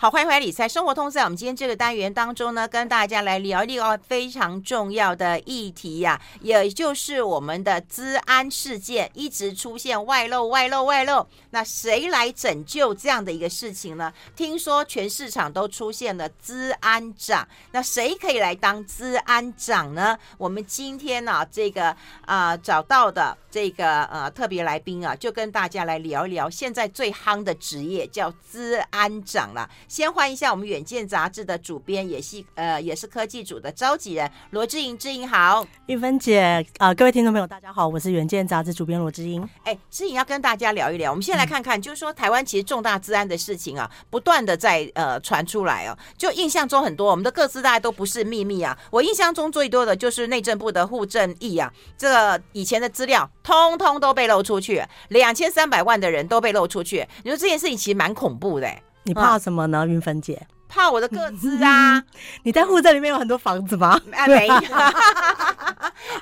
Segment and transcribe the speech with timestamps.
[0.00, 11.26] 好，欢迎回来理财生活通，在我们今天这个单元当中呢，跟大家来聊一聊非常重要的议题呀、也就是我们的资安事件一直出现外漏、外漏、外漏。
[11.50, 14.12] 那谁来拯救这样的一个事情呢？
[14.36, 20.16] 听说全市场都出现了资安长，那谁可以来当资安长呢？
[20.36, 29.68] 我们今天呢、啊，这个啊、找到的这个呃特别来宾啊，就跟大家来聊一聊现在最夯的职业叫资安长了。
[29.88, 36.40] 先欢迎一下我们《远见》杂志的主编，也是呃也是科技组的召集人罗志莹，之莹好，玉芬姐
[36.76, 39.48] 啊、呃，各位听众朋友大家好，我是《远见》杂志主编罗志莹。
[39.64, 58.70] 哎，之莹要跟大家聊一聊，我们先来看看，嗯、就是说台湾其实重大治安的事情啊，不断的在呃传出来哦，就印象中很多我们的各自大家都不是秘密啊，我印象中最多的就是内政部的户政义啊，这个以前的资料通通都被露出去，两千三百万的人都被露出去，你说这件事情其实蛮恐怖的。
[59.08, 60.46] 你怕什么呢，云芬姐？
[60.68, 62.04] 怕我的个子啊！
[62.44, 63.98] 你在户政里面有很多房子吗？
[64.12, 64.54] 啊，没有。
[64.60, 64.60] 可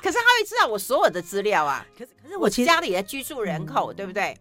[0.09, 1.85] 是他会知道我所有的资料啊。
[1.97, 4.37] 可是可是我家里的居住人口，对不对？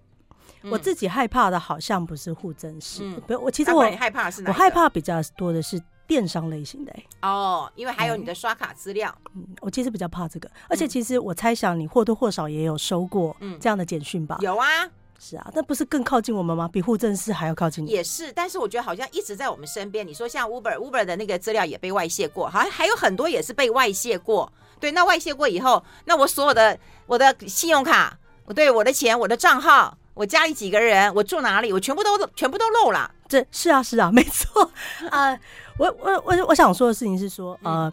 [0.70, 4.50] 我自己害怕的好像不是户政事，不，我其实我害怕是哪？
[4.50, 6.92] 我害怕比较多的是电商类型的。
[7.22, 9.12] 哦，因为还有你的刷卡资料。
[9.34, 14.38] 嗯，我其实比较怕这个，而且其实我猜想你或多或少也有收过这样的简讯吧？
[14.40, 14.88] 有啊。
[15.18, 16.68] 是啊，那不是更靠近我们吗？
[16.72, 17.90] 比户政事还要靠近你。
[17.90, 20.06] 也是，但是我觉得好像一直在我们身边。
[20.06, 24.52] 你说像 Uber，Uber 的那个资料也被外泄过，好像还有很多也是被外泄过。
[24.78, 33.10] 对，那外泄过以后，那我所有的我的信用卡，我对我的钱、我的账号、我家里几个人、我住哪里，我全部都全部都漏了。
[33.26, 34.62] 这是啊，是啊， 没错
[35.10, 35.40] 啊、呃。
[35.78, 37.92] 我我我我想说的事情是说，呃，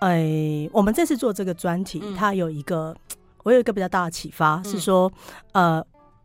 [0.00, 2.94] 哎、嗯呃，我们这次做这个专题，嗯、它有一个
[3.44, 5.10] 我有一个比较大的启发，嗯、是说，
[5.52, 5.84] 呃。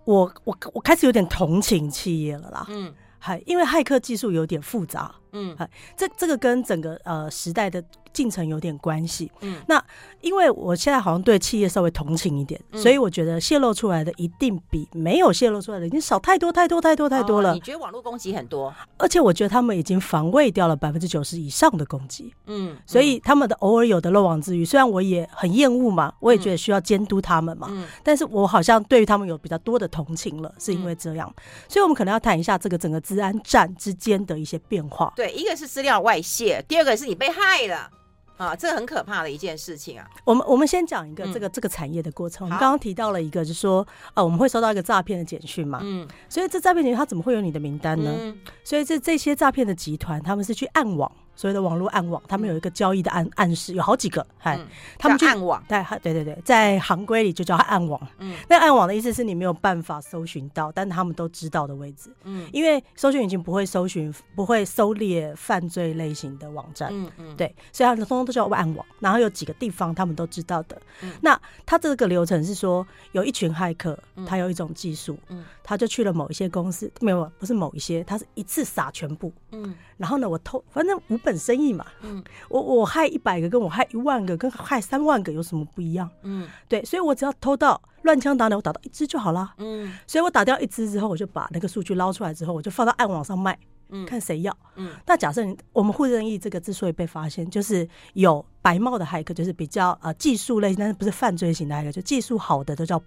[0.10, 5.56] 我我我开始有点同情企业了啦，嗯，还因为骇客技术有点复杂，嗯，
[5.96, 7.84] 这这个跟整个呃时代的。
[8.12, 9.82] 进程有点关系，嗯，那
[10.22, 17.52] 因为我现在好像对企业稍微同情一点，嗯、所以我觉得泄露出来的一定比没有泄露出来的已经少太多太多太多太多了。
[17.52, 18.74] 哦、你觉得网络攻击很多？
[18.98, 35.14] 而且我觉得他们已经防卫掉了百分之九十以上的攻击，嗯，所以他们的偶尔有的漏网之鱼，虽然我也很厌恶嘛，我也觉得需要监督他们嘛，嗯，但是我好像对于他们有比较多的同情了，是因为这样，嗯、所以我们可能要谈一下这个整个治安战之间的一些变化。
[35.20, 37.92] 对，一个是资料外泄，第二个是你被害了。
[38.38, 40.10] 啊，这个很可怕的一件事情啊！
[40.24, 42.48] 我们我们先讲一个这个、嗯、这个产业的过程。
[42.48, 48.16] 我们刚刚提到了一个，就是说，呃，我们会收到一个诈骗的简讯嘛，嗯，所以这诈骗简讯它怎么会有你的名单呢？
[48.18, 51.12] 嗯、所以这这些诈骗的集团，他们是去暗网。
[51.40, 54.68] 所谓的网络暗网，他们有一个交易的暗暗示，有好几个，嗨、嗯，
[54.98, 57.98] 他们就暗网，对，对对对，在行规里就叫暗网。
[58.18, 62.14] 嗯，那暗网的意思是你没有办法搜寻到，但他们都知道的位置。
[62.26, 66.90] 嗯，因为搜寻引擎不会搜寻，不会搜猎犯罪类型的网站。
[66.92, 68.86] 嗯嗯，对，所以他们通通都叫暗网。
[69.00, 70.78] 然后有几个地方他们都知道的。
[71.04, 79.32] 嗯，那他这个流程是说，有一群骇客，他有一种技术，嗯，他就去了某一些公司，没有，不是某一些，他是一次撒全部。
[79.52, 86.10] 嗯，然后呢，我偷，反正五本生意嘛，嗯，我我害一百个，跟我害一万个，跟害三万个有什么不一样？
[86.24, 89.54] 嗯，对，所以我只要偷到乱枪打鸟，我打到一只就好了。
[89.58, 93.58] 嗯，所以我打掉一只之后，我就把那个数据捞出来之后，我就放到暗网上卖，
[93.90, 94.56] 嗯，看谁要。
[94.76, 95.42] 嗯，那假设
[95.74, 103.02] 我们户政义这个之所以被发现，就是有白帽的骇客，就是比较呃技术类，但是不是犯罪型的骇客，就技术好的都叫。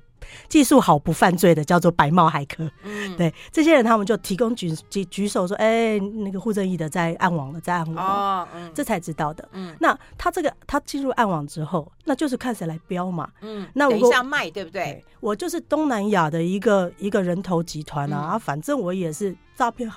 [0.48, 8.06] 技术好不犯罪的叫做白帽骇客，嗯， 对，这些人他们就提供举举举手说，哎，那个户政义的在暗网了，在暗网，
[8.44, 9.48] 哦，嗯，这才知道的。
[9.50, 13.28] 嗯，那他这个他进入暗网之后，那就是看谁来标嘛。
[13.40, 14.84] 嗯，那我等一下卖对不对？
[14.84, 19.90] 对，我就是东南亚的一个一个人头集团啊，嗯，反正我也是诈骗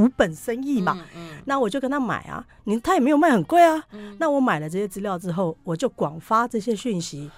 [0.00, 0.96] 无本生意嘛。
[1.14, 3.82] 嗯，嗯，那我就跟他买啊，你他也没有卖很贵啊。
[3.92, 7.30] 嗯，那我买了这些资料之后，我就广发这些讯息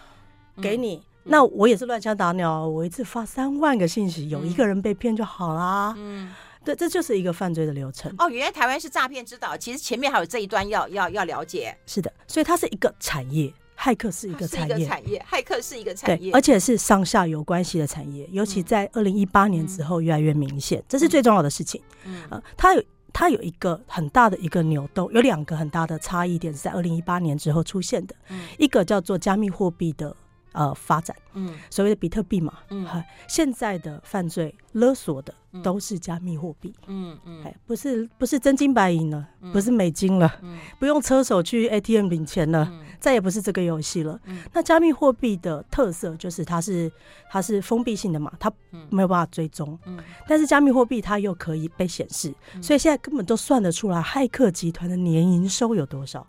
[0.61, 0.97] 给你。
[0.97, 5.95] 嗯那我也是乱枪打鸟，我一次发三万个信息，有一个人被骗就好啦。
[5.97, 6.33] 嗯，
[6.65, 8.13] 对，这就是一个犯罪的流程。
[8.19, 11.79] 哦，原来台湾是诈骗之岛，其实前面还有这一段要要要了解。
[11.87, 21.83] 是的，所以它是一个产业，骇客是一个产业，产业，骇客是一个产业，而且是上下游关系的产业，尤其在二零一八年之后越来越明显，嗯、这是最重要的事情。
[22.05, 22.83] 嗯，呃，它有
[23.13, 28.15] 它有一个很大的一个扭动，有两个很大的差异点是在二零一八年之后出现的。
[28.29, 30.15] 嗯，一个叫做加密货币的。
[30.53, 31.17] 呃发展。
[31.35, 32.87] 嗯，所谓的比特币嘛，嗯，
[33.27, 36.75] 现在的犯罪勒索的都是加密货币。
[36.87, 40.31] 嗯嗯，哎，不是不是真金白银了，不是美金了，
[40.79, 42.71] 不用车手去 ATM 领钱了，
[43.01, 44.21] 再也不是这个游戏了。
[44.53, 46.93] 那加密货币的特色就是它是
[47.31, 48.53] 它是封闭性的嘛，它
[48.91, 49.79] 没有办法追踪。
[49.87, 49.99] 嗯，
[50.29, 56.27] 但是加密货币它又可以被显示，所以现在根本都算得出来，骇客集团的年营收有多少。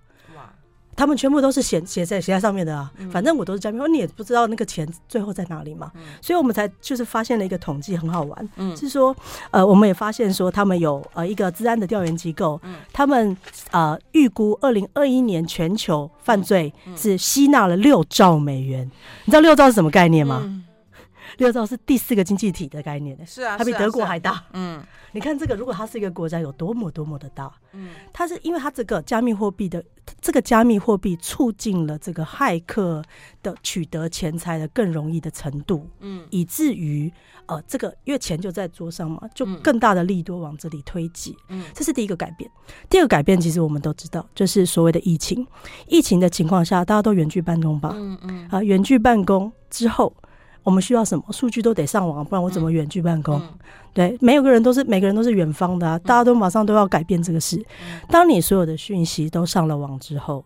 [0.95, 5.91] 他们全部都是写写在写在上面的啊，反正我都是加密，你也不知道那个钱最后在哪里嘛，
[6.21, 9.15] 所以我们才就是发现了一个统计很好玩，嗯，是说
[9.51, 12.59] 呃我们也发现说他们有呃一个治安的调研机构，
[12.91, 13.35] 他们
[13.71, 18.89] 呃预估二零二一年全球犯罪是吸纳了六兆美元，
[19.25, 20.63] 你知道六兆是什么概念吗？
[21.37, 24.43] 六兆是第四个经济体的概念，是啊，它比德国还大。
[24.53, 27.51] 嗯，你看这个，如果它是一个国家，有多么多么的大。
[27.73, 29.83] 嗯，它是因为它这个加密货币的
[30.21, 33.03] 这个加密货币促进了这个骇客
[33.41, 35.87] 的取得钱财的更容易的程度。
[35.99, 37.11] 嗯，以至于
[37.47, 41.35] 呃，这个因为钱就在桌上嘛，就更大的利多往这里推挤。
[41.49, 42.49] 嗯，这是第一个改变。
[42.89, 45.45] 第二个改变，其实我们都知道，就是所谓的疫情。
[45.87, 47.91] 疫情的情况下，大家都远距办公吧？
[47.95, 48.47] 嗯嗯。
[48.51, 50.13] 啊，远距办公之后。
[50.63, 53.41] 我们需要什么数据都得上网，不然我怎么远距办公？
[53.93, 57.57] 对，没有个人都是每个人都是远方的啊，大家都马上都要改变这个事。
[57.57, 60.43] 嗯、当你所有的讯息都上了网之后，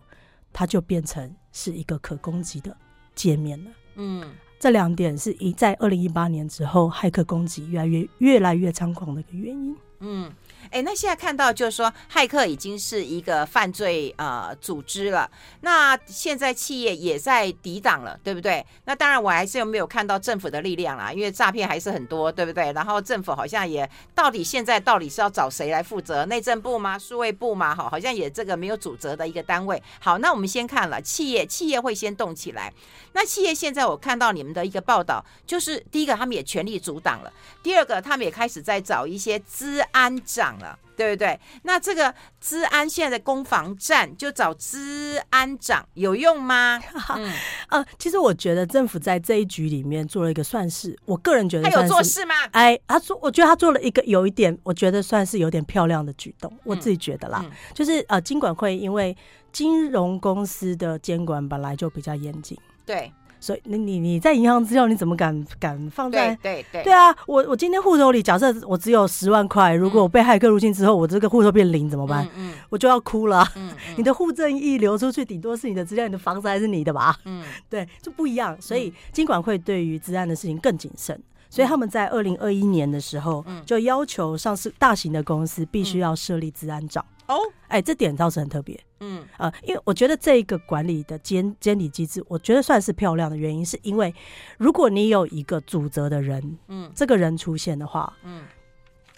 [0.52, 2.76] 它就变成是一个可攻击的
[3.14, 3.70] 界面了。
[3.96, 4.22] 嗯，
[4.58, 9.76] 这两点是一在二零一八年之后，骇客攻击越来越越来越猖狂的一个原因。
[10.00, 10.30] 嗯。
[10.70, 15.30] 哎，那现在看到就是说，骇客已经是一个犯罪呃组织了。
[15.62, 18.64] 那现在企业也在抵挡了，对不对？
[18.84, 22.70] 那当然，我还是有没有看到政府的力量啦，因为诈骗还是很多，对不对？
[22.72, 26.24] 然后政府好像也到底现在到底是要找谁来负责？
[26.26, 26.98] 内政部吗？
[26.98, 27.74] 数位部吗？
[27.74, 29.82] 好，好像也这个没有主责的一个单位。
[30.00, 32.72] 好，那我们先看了企业，企业会先动起来。
[33.12, 37.32] 那企业现在我看到你们的一个报道，就是第一个他们也全力阻挡了，
[37.62, 40.47] 第二个他们也开始在找一些资安长。
[40.58, 41.38] 了，对不对？
[41.62, 46.80] 那这个资安现在的攻防战，就找资安长有用吗？
[47.16, 47.32] 嗯，
[47.68, 52.34] 呃，其实我觉得政府在这一局里面做了一个算是，我个人觉得他有做事吗？
[52.52, 59.16] 哎，他做，我觉得他做了一个有一点，我觉得算是有点漂亮的举动，我自己觉得啦，就是呃，金管会因为
[59.52, 62.56] 金融公司的监管本来就比较严谨，
[62.86, 63.12] 对。
[63.40, 66.34] 所以，你你你在银行资料你怎么敢敢放在？
[66.42, 67.14] 对对对，对啊！
[67.26, 72.28] 我我今天户头里假设我只有十万块，如果我被害客入侵之后，我这个户头变零怎么办？
[72.36, 73.46] 嗯，我就要哭了。
[73.56, 77.16] 嗯，你的户政一流出去，顶多是你的资料，你的房子还是你的吧？
[77.24, 78.56] 嗯，对，就不一样。
[78.60, 81.20] 所以金管会对于治安的事情更谨慎，
[81.50, 87.04] 所以他们在二零二一年的时候，就要求上市大型的公司必须要设立治安长。
[87.26, 87.36] 哦，
[87.68, 88.78] 哎，这点倒是很特别。
[89.00, 94.14] 嗯，呃，因为我觉得这一个管理的监监理机制，我觉得算是漂亮的原因，是因为
[94.56, 98.42] 如果你有一个主责的人，嗯，这个人出现的话，嗯，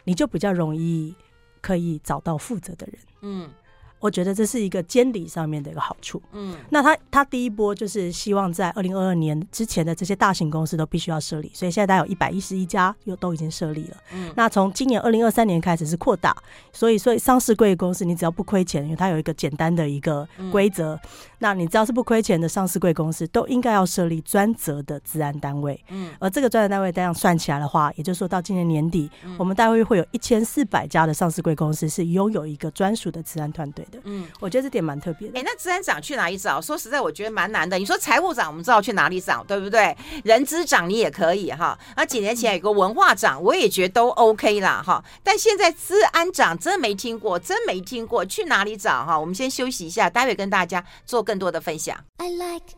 [0.05, 1.15] 你就比较容易
[1.61, 3.50] 可以找到负责的人，嗯。
[4.00, 6.20] 我觉得这是一个监理上面的一个好处。
[6.32, 13.97] 嗯，那他他第一波就是希望在二零二二年之前的这些大型公司都必须要设立，所以现在大概有一百一十一家又都已经设立了。
[14.12, 16.35] 嗯，那从今年二零二三年开始是扩大，
[16.73, 21.00] 所以所以上市贵公司你只要不亏钱，因为它有一个简单的一个规则，嗯、
[21.41, 25.83] 那你只要是不亏钱的上市贵公司都应该要设立专责的治安单位。
[25.89, 33.99] 嗯，而这个专责单位这样算起来的话，也就是说到今年年底，嗯、我们大约会有一千四百家的上市贵公司是拥有一个专属的治安团队的。
[34.05, 35.41] 嗯，我觉得这点蛮特别的。
[35.41, 36.61] 哎，那治安长去哪里找？
[36.61, 37.79] 说实在，我觉得蛮难的。
[37.79, 39.97] 你说财务长，我们知道去哪里找，对不对？
[40.25, 41.79] 人资长你也可以哈。
[41.97, 45.03] 那几年前有个文化长，我也觉得都 OK 啦哈。
[45.25, 49.19] 但现在治安长真没听过，真没听过，去哪里找哈？
[49.19, 51.96] 我们先休息一下，待会跟大家做更多的分享。
[52.17, 52.75] I like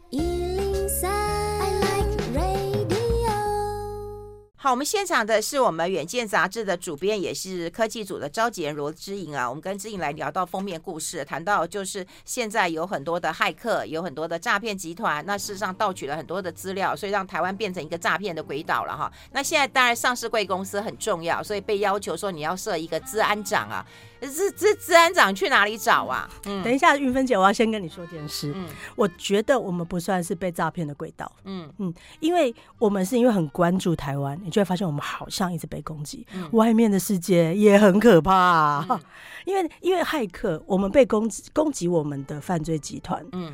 [4.59, 9.49] 好，我们现场的是我们远见杂志的主编，也是科技组的召集人罗之颖啊。
[9.49, 19.11] 我们跟之颖来聊到封面故事，谈到就是现在有很多的骇客，有很多的诈骗集团，那事实上盗取了很多的资料，所以让台湾变成一个诈骗的鬼岛了哈。
[19.33, 23.85] 那现在当然上市贵公司很重要，所以被要求说你要设一个资安长啊。
[24.29, 26.31] 这这资安长去哪里找啊？
[26.47, 28.53] 嗯，等一下，韵芬姐，我要先跟你说件事。
[28.55, 31.31] 嗯，我觉得我们不算是被诈骗的轨道。
[31.45, 36.25] 嗯嗯，因为我们是因为很关注台湾，你就会发现我们好像一直被攻击。
[36.35, 38.87] 嗯，外面的世界也很可怕啊。
[38.89, 39.01] 嗯，
[39.45, 43.25] 因为因为骇客，我们被攻击攻击我们的犯罪集团。
[43.33, 43.53] 嗯，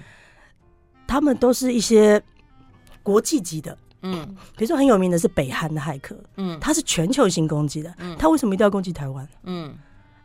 [1.07, 2.23] 他们都是一些
[3.03, 3.77] 国际级的。
[4.03, 6.15] 嗯，比如说很有名的是北韩的骇客。
[6.37, 7.93] 嗯，他是全球性攻击的。
[7.99, 9.27] 嗯，他为什么一定要攻击台湾？
[9.45, 9.75] 嗯。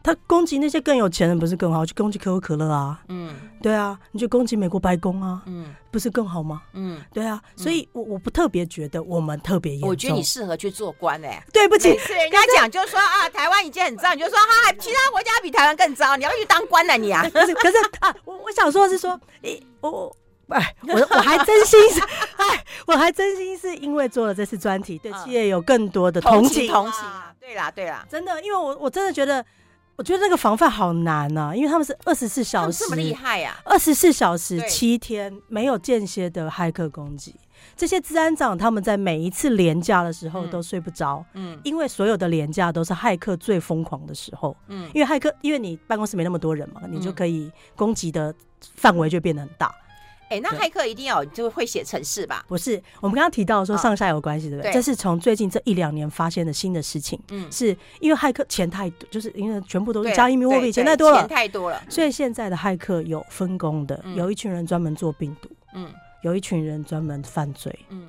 [0.03, 1.86] 他攻击那些更有钱人不是更好？
[1.86, 6.62] 去攻击可口可乐啊，嗯，对啊，你去攻击美国白宫啊，嗯，不是更好吗？
[6.74, 9.89] 嗯，对啊，所以我我不特别觉得我们特别严重。
[9.89, 17.25] 我觉得你适合去做官哎，对不起，每次人家讲就是说啊，台湾已经很糟，你就说哈，其他国家比台湾更糟，你要去当官了你啊？
[17.33, 20.15] 可是可是啊，我我想说的是说，诶，我。
[20.50, 22.00] 哎，我我还真心是，
[22.36, 29.43] 哎，我还真心是因为做了这次专题，对企业有更多的同情，同情啊，对啦，对啦，真的，因为我我真的觉得，
[29.96, 37.36] 我觉得那个防范好难呐，因为他们是二十四小时，这么厉害呀，二十四小时七天没有间歇的骇客攻击，
[37.78, 48.34] 这些治安长他们在每一次廉价的时候都睡不着，嗯，因为所有的廉价都是骇客最疯狂的时候，嗯，因为骇客，因为你办公室没那么多人嘛，你就可以攻击的
[48.76, 49.74] 范围就变得很大。
[50.34, 52.44] 哎，那骇客一定要就会写程式吧？
[52.48, 54.74] 不是，我们刚刚提到说上下有关系，对不对？
[54.74, 57.20] 这是从最近这一两年发现的新的事情。
[57.30, 61.80] 嗯，是因为骇客钱太多，就是因为全部都是加密货币，钱太多了，钱太多了。
[61.88, 65.88] 所以现在的骇客有分工的，有一群人专门做病毒，嗯，
[66.24, 68.08] 有一群人专门犯罪，嗯。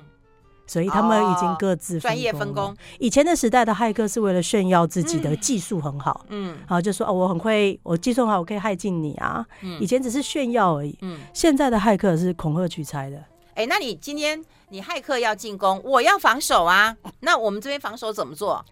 [0.67, 2.75] 所以他们已经各自专业分工。
[2.99, 9.45] 以前的时代的骇客是为了炫耀自己的技术很好，嗯，然后就说哦，我很会，我技术很好，我可以害进你啊。
[9.61, 10.97] 嗯以前只是炫耀而已。
[11.01, 13.23] 嗯，现在的骇客是恐吓取财的。
[13.55, 16.95] 哎，那你今天你骇客要进攻，我要防守啊。
[17.19, 18.63] 那我们这边防守怎么做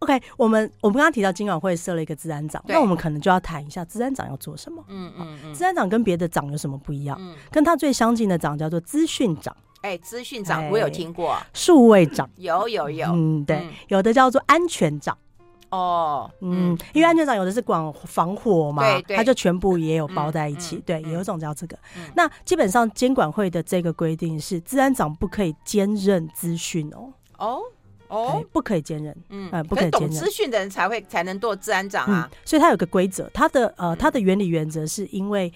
[0.00, 4.84] ？OK，我们我们刚刚提到金管会设了一个治安长，那我们可能就要谈一下治安长要做什么。
[4.88, 7.16] 嗯嗯嗯，治安长跟别的长有什么不一样？
[7.20, 9.54] 嗯跟他最相近的长叫做资讯长。
[9.86, 15.16] 哎，资讯长我有听过，数位长有 有有，嗯，对，有的叫做安全长，
[15.70, 21.78] 哦，嗯，因为安全长有的是管防火嘛，对，它就全部也有包在一起，对，有一种叫这个。
[22.16, 27.60] 那基本上监管会的这个规定是，治安长不可以兼任资讯哦，哦
[28.08, 30.10] 哦，不可以兼任，嗯，不可以兼任。
[30.10, 35.52] 资讯的人才会才能做治安长啊，所以它有个规则，它的呃，它的原理原则是因为。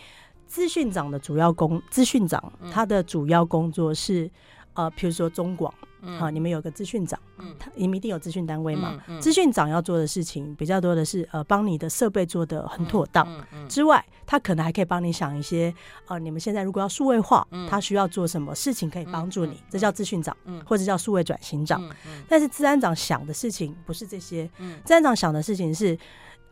[0.51, 4.29] 资讯长的主要工，资讯长他的主要工作是，
[4.75, 5.73] 呃，譬如说中广，
[6.19, 13.29] 好，你们有个资讯长，嗯，他你们一定有资讯单位嘛，资讯长要做的事情比较多的是，呃，帮你的设备做的很妥当，
[13.69, 15.73] 之外，他可能还可以帮你想一些，
[16.09, 21.81] 呃，你们现在如果要数位化，他需要做什么事情可以帮助你，这叫资讯长，或者叫数位转型长，
[22.29, 24.51] 但是资安长想的事情不是这些，
[24.85, 25.97] 资安长想的事情是，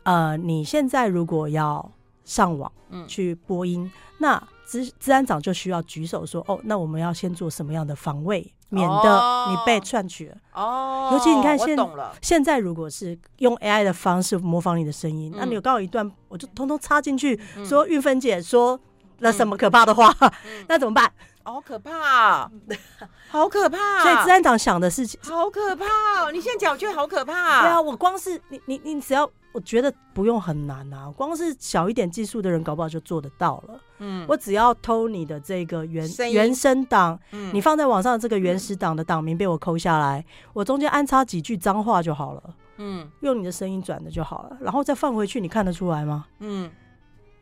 [0.03, 1.91] 呃，你现在如果要。
[2.29, 2.71] 上网
[3.07, 11.75] 去播音，嗯、那资治安长就需要举手说：“哦，那我们要先做什么样的防卫，免得你被篡取了。”哦，尤其你看现
[12.21, 18.79] 现在，如果是用 AI 的方式模仿你的声音，嗯、那你有刚好一段，我就通通插进去，嗯、说玉芬姐说
[19.19, 20.31] 了什么可怕的话，嗯、
[20.69, 21.11] 那怎么办？
[21.51, 22.49] 好可怕，
[23.29, 24.03] 好可怕！
[24.03, 25.85] 所以资安长想的事情好可怕。
[26.31, 27.61] 你现在讲，我觉得好可怕。
[27.61, 29.29] 对啊，我光是你你你只要。
[29.51, 33.81] 我觉得不用很难啊，光是小一点技术的人，搞不好就做得到了。
[33.97, 42.43] 嗯，我只要偷你的这个原声原声档，嗯，你放在网上的这个原始档的档名被我抠下来，我中间安插几句脏话就好了。
[42.77, 46.27] 嗯，用你的声音转的就好了，然后再放回去，你看得出来吗？
[46.37, 46.69] 嗯，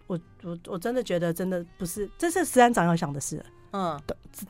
[0.08, 3.46] 我我我真的觉得真的不是，这是资安长要想的事。
[3.71, 4.00] 嗯，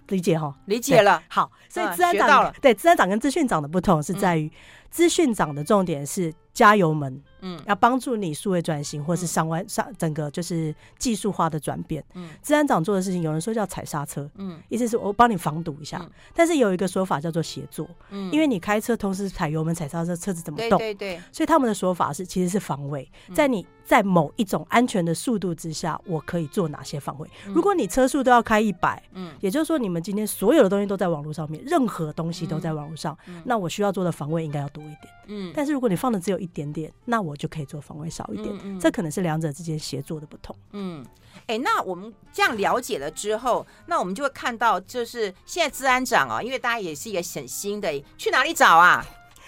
[0.07, 1.21] 理解哈，理解了。
[1.27, 4.51] 好，所以资安长对资安长跟资讯长的不同是在于，
[4.89, 7.21] 资讯长的重点是加油门。
[7.41, 12.03] 嗯，要帮助你数位转型，或是上完上整个就是技术化的转变。
[12.15, 16.03] 嗯，资安长做的事情，有人说叫踩刹车，嗯，意思是我帮你防堵一下。
[16.33, 20.79] 但是有一个说法叫做协作，嗯，因为你开车同时踩油门、踩刹车，车子怎么动？
[20.79, 21.21] 对对。
[21.31, 27.29] 所以他们的说法是，其实是防卫，在你在某一种安全的速度之下，我可以做哪些防卫？
[27.45, 35.13] 如果你车速都要开一百，嗯，也就是说你们今天所有的东西都在网络上面，任何东西都在网络上，那我需要做的防卫应该要多一点。
[35.27, 40.53] 嗯，但是如果你放的只有一点点，那我就可以做防卫少一点，这可能是两者之间协作的不同。
[40.73, 41.01] 嗯，
[41.45, 49.05] 哎、欸，那我们这样了解了之后，那我们就会看到，就是现在治安长啊，因为大家也是一个很新的，去哪里找啊？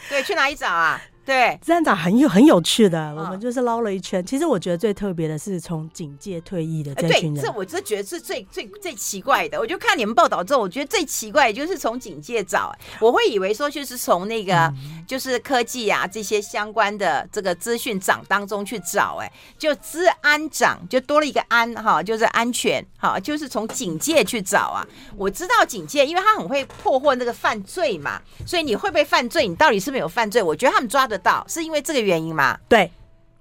[0.08, 1.00] 对，去哪里找啊？
[1.26, 4.26] 对，资安长很有很有趣的，我们就是捞了一圈。
[4.26, 9.60] 其实我觉得最特别的是从警戒退役的这群人，这我这觉得是最最最奇怪的。
[9.60, 14.74] 我就看你们报道之后，我觉得最奇怪的就是从警戒找，我会以为说就是从那个
[15.06, 24.88] 就是科技啊这些相关的这个资讯长当中去找，哎，就治安长就多了一个安哈，就是安全哈，就是从警戒去找啊。
[25.16, 30.42] 我知道警戒，因为他很会破获那个犯罪嘛，所以你会不会犯罪，你到底是不是有犯罪？
[30.42, 31.18] 我觉得他们抓的。
[31.18, 32.58] 到是因为这个原因吗？
[32.70, 32.90] 对，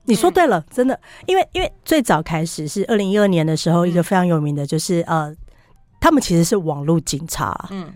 [0.05, 5.37] 你说对了，嗯、真的，因为因为最早开始是二零一二年的时候，一个非常有名的就是、嗯、呃，
[6.01, 7.93] 他们其实是网络警察，嗯，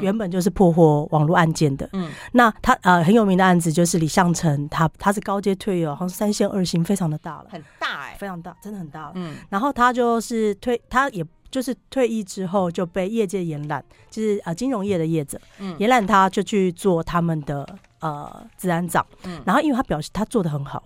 [0.00, 1.88] 原本就是破获网络案件的。
[1.92, 9.12] 嗯，那他呃很有名的案子就是李相成，他他是高阶退役，好像三线二星，非常的大了，很大哎、欸，非常大，真的很大了。
[9.14, 17.66] 嗯，然后他就是退，他也就是退役之后就被业界延揽，就是呃金融业的业者，嗯，延揽他就去做他们的
[18.02, 19.06] 呃治安长。
[19.24, 20.84] 嗯，然后因为他表示他做的很好。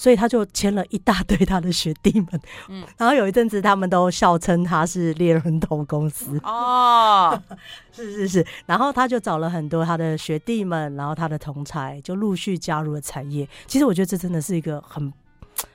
[0.00, 7.36] 所以他就签了一大堆他的学弟们，嗯，然后有一阵子他们都笑称他是猎人头公司哦，
[7.90, 13.48] 是是是，然后他就找了很多他的学弟们，然后他的同才就陆续加入了产业。
[13.66, 15.12] 其实我觉得这真的是一个很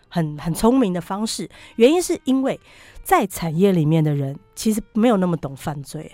[0.08, 2.58] 很很聪明的方式，原因是因为
[3.04, 6.10] 在产业里面的人其实没有那么懂犯罪。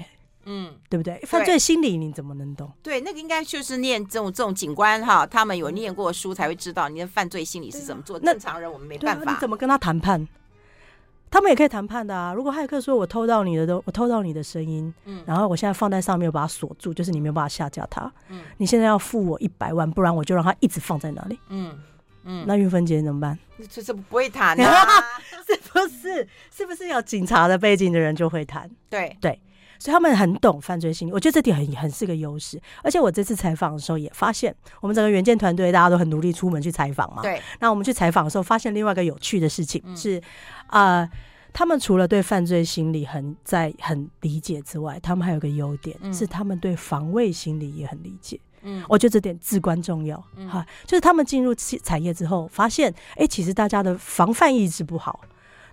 [0.52, 1.20] 嗯，对不对？
[1.28, 2.72] 犯罪心理你怎么能懂？
[2.82, 8.18] 对，那个应该就是念这种这种警官哈，他们有念过书才会知道你的犯罪心理是怎么做。
[8.18, 9.30] 啊、正常人我们没办法。
[9.30, 10.28] 啊、你怎么跟他谈判？
[11.30, 12.34] 他们也可以谈判的啊。
[12.34, 18.12] 如果骇客说我偷到你的都，我偷到你的声音，嗯，然后我现在放在上面，我把它锁住，就是你没有办法下架它。
[18.30, 21.40] 嗯，你现在要付我一百万，不然我就让他一直放在那里。
[21.50, 21.78] 嗯
[22.24, 23.38] 嗯，那韵芬姐怎么办？
[23.70, 25.04] 这这不会谈啊？
[25.46, 26.28] 是不是？
[26.52, 28.68] 是不是有警察的背景的人就会谈？
[28.90, 29.40] 对对。
[29.80, 32.62] 所以他们很懂犯罪心理，我觉得这点很很是个优势。
[32.84, 37.22] 而且我这次采访的时候也发现，我们整个原件团队大家都很努力出门去采访嘛。
[37.22, 37.42] 对。
[37.60, 40.22] 那我们去采访的时候，发现另外一个有趣的事情是，
[40.68, 41.12] 啊、嗯呃，
[41.54, 48.40] 他们除了对犯罪心理很在很理解之外，他们还有个优点、嗯、是他们对防卫心理也很理解。
[48.62, 50.22] 嗯，我觉得这点至关重要。
[50.36, 55.22] 嗯，哈，就是他们进入产业之后，发现，哎、欸，其实大家的防范意识不好。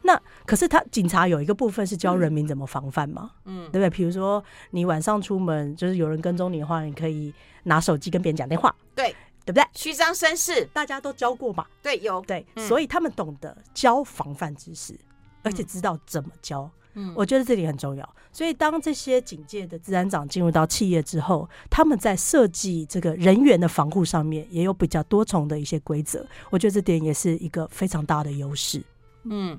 [0.07, 3.91] 那可是他警察有一个部分是教人民怎么防范嘛，嗯，对不对？
[3.91, 7.35] 比如说你晚上出门，就是有人跟踪你的话，你可以
[7.65, 9.09] 拿手机跟别人讲电话，对，
[9.45, 9.65] 对不对？
[9.75, 14.97] 虚张声势，大家都教过嘛，对，有对，所以他们懂得教防范知识，
[15.43, 16.71] 而且知道怎么教。
[16.95, 18.17] 嗯，我觉得这里很重要。
[18.33, 26.27] 所以当这些警界的治安长进入到企业之后，他们在设计这个人员的防护上面也有比较多重的一些规则。
[26.49, 28.83] 我觉得这点也是一个非常大的优势。
[29.25, 29.59] 嗯。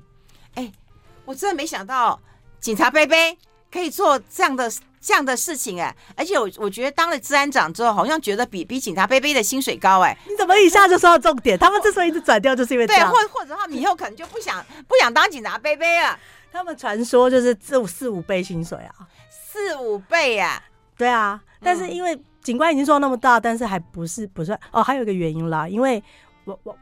[1.28, 2.18] 我真的没想到
[2.58, 3.36] 警察杯杯
[3.70, 10.18] 可以做这样的这样的事情哎、欸，而且我我觉得当了治安长之后，好像觉得比比警察杯杯的薪水高哎、欸。
[10.26, 11.58] 你怎么一下就说到重点？
[11.58, 12.86] 他们之所以一直转掉，就是因为。
[12.86, 16.18] 对，或或者他们以后可能就不想不想当警察杯杯了。
[16.50, 18.94] 他们传说就是四五四五倍薪水啊，
[19.30, 20.64] 四五倍啊。
[20.96, 26.02] 对啊，但是因为警官已经做那么大，但是还不是不算哦，还有一个原因啦，因为
[26.46, 26.74] 我我。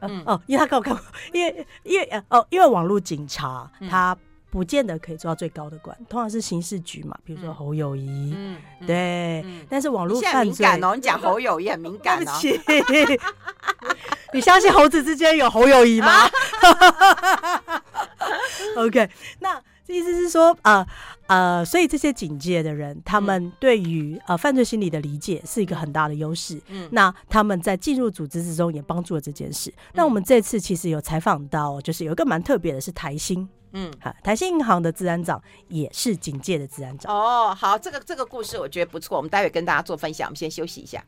[0.00, 1.00] 嗯哦，因为他看过，
[1.32, 4.16] 因为因为哦，因为网络警察他
[4.50, 12.32] 不见得可以做到最高的官，通常是刑事局嘛，比如说侯友谊，嗯，对，但是网络犯罪，敏感哦，你讲侯友谊很敏感哦，
[14.32, 16.28] 你相信猴子之间有侯友谊吗？
[18.76, 19.08] OK，
[19.40, 19.60] 那。
[19.88, 20.86] 意思是说，呃
[21.26, 26.60] 呃，所以这些警戒的人，他们对于呃犯罪心理的理解是一个很大的优势。
[26.68, 29.72] 嗯，那他们在进入组织之中也帮助了这件事。
[29.92, 37.14] 那我们这次其实有采访到，就是有一个蛮特别的，是台新，嗯，哈，台新银行的治安长也是警戒的治安长。
[37.14, 40.28] 哦，好，这个这个故事我觉得不错，我们待会跟大家做分享。
[40.28, 41.04] 我们先休息一下。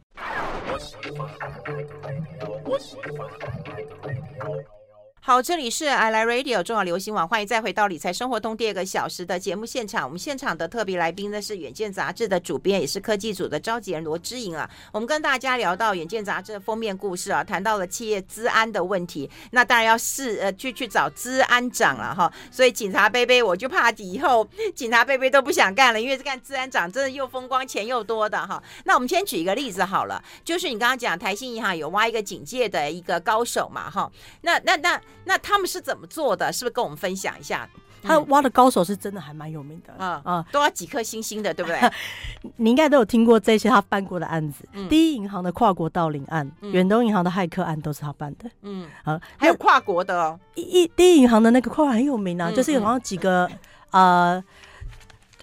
[5.31, 10.05] 好，这里是 I Like Radio 中广流行网，欢迎再回到理财生活通第二个小时的节目现场。
[10.05, 14.69] 我们现场的特别来宾呢是《远见》杂志的主编，也是科技组的召集人罗之莹啊。
[14.91, 19.31] 我们跟大家聊到《远见》杂志的封面故事啊，谈到了企业资安的问题。
[19.53, 22.33] 那当然要试呃去去找资安长了哈。
[22.51, 28.61] 所以警察杯杯，我就怕以后警察杯杯都不想干了，因为这干资安长真的又风光钱又多的哈。
[28.83, 34.11] 那我们先举一个例子好了，就是你刚刚讲台新银行有挖一个警戒的一个高手嘛哈。
[34.41, 34.77] 那那。
[34.79, 36.53] 那那他们是怎么做的？
[36.53, 37.69] 是不是跟我们分享一下？
[38.03, 41.79] 他挖的高手是真的还蛮有名的啊啊，都要几颗星星的，对不对？
[42.57, 48.49] 你应该都有听过这些他办过的案子，嗯、第一银行的跨国盗领案，远、嗯、东银行的骇客案都是他办的。
[48.63, 53.45] 嗯啊，还有跨国的哦，一第一银行的那个跨国很有名啊，嗯、就是有好像几个、
[53.91, 54.45] 嗯、呃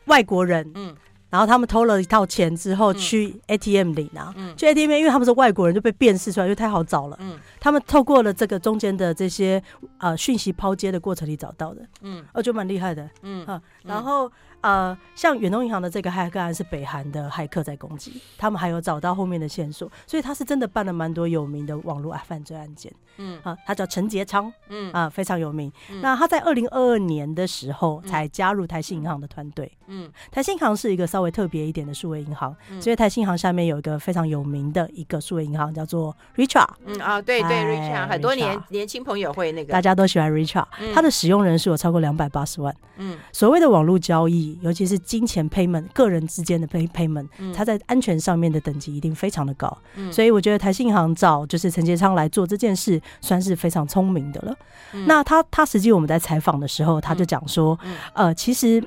[0.06, 0.96] 外国人，嗯。
[1.30, 7.18] 然后他们偷了一套钱之后去 ATM 里拿，嗯、去 ATM，因为他们是外国人，就被辨识出来，因为太好找了。
[7.20, 9.62] 嗯、他们透过了这个中间的这些
[9.98, 13.46] 呃讯息抛接的过程里找到的，嗯，我觉得蛮厉害的，嗯。
[13.46, 14.32] 啊，然后。
[14.62, 22.92] 呃，像远东银行的这个骇客案是北韩的骇客在攻击，他们还有找到后面的线索，所以他是真的办了蛮多有名的网络犯罪案件。
[23.20, 25.72] 嗯，啊，他叫陈杰昌，嗯啊，非常有名。
[25.90, 29.72] 嗯、那他在二零二二年的时候才加入台信银行的团队。
[29.88, 36.68] 嗯，台信银行是一个稍微特别一点的数位银行，嗯、所以台信银行下面有一个非常有名的一个数位银行叫做 Richard。
[36.86, 42.76] 嗯啊，对对，Richard，很多年年轻朋友会那个，大家都喜欢 Richard，他的使用人数有超过两百八十万。
[42.98, 44.57] 嗯，所谓的网络交易。
[44.58, 49.78] 级，尤其是金钱 payment 个人之间的 pay payment，它在安全上面的等级一定非常的高。
[49.96, 54.56] 嗯、所以我觉得台信银行找就是陈杰昌来做这件事，算是非常聪明的了。
[54.94, 58.84] 嗯、那他他实际我们在采访的时候，他就讲说，嗯、呃，其实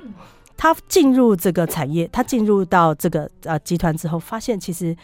[0.57, 4.95] 他进入这个产业，他进入到这个呃集团之后，发现其实。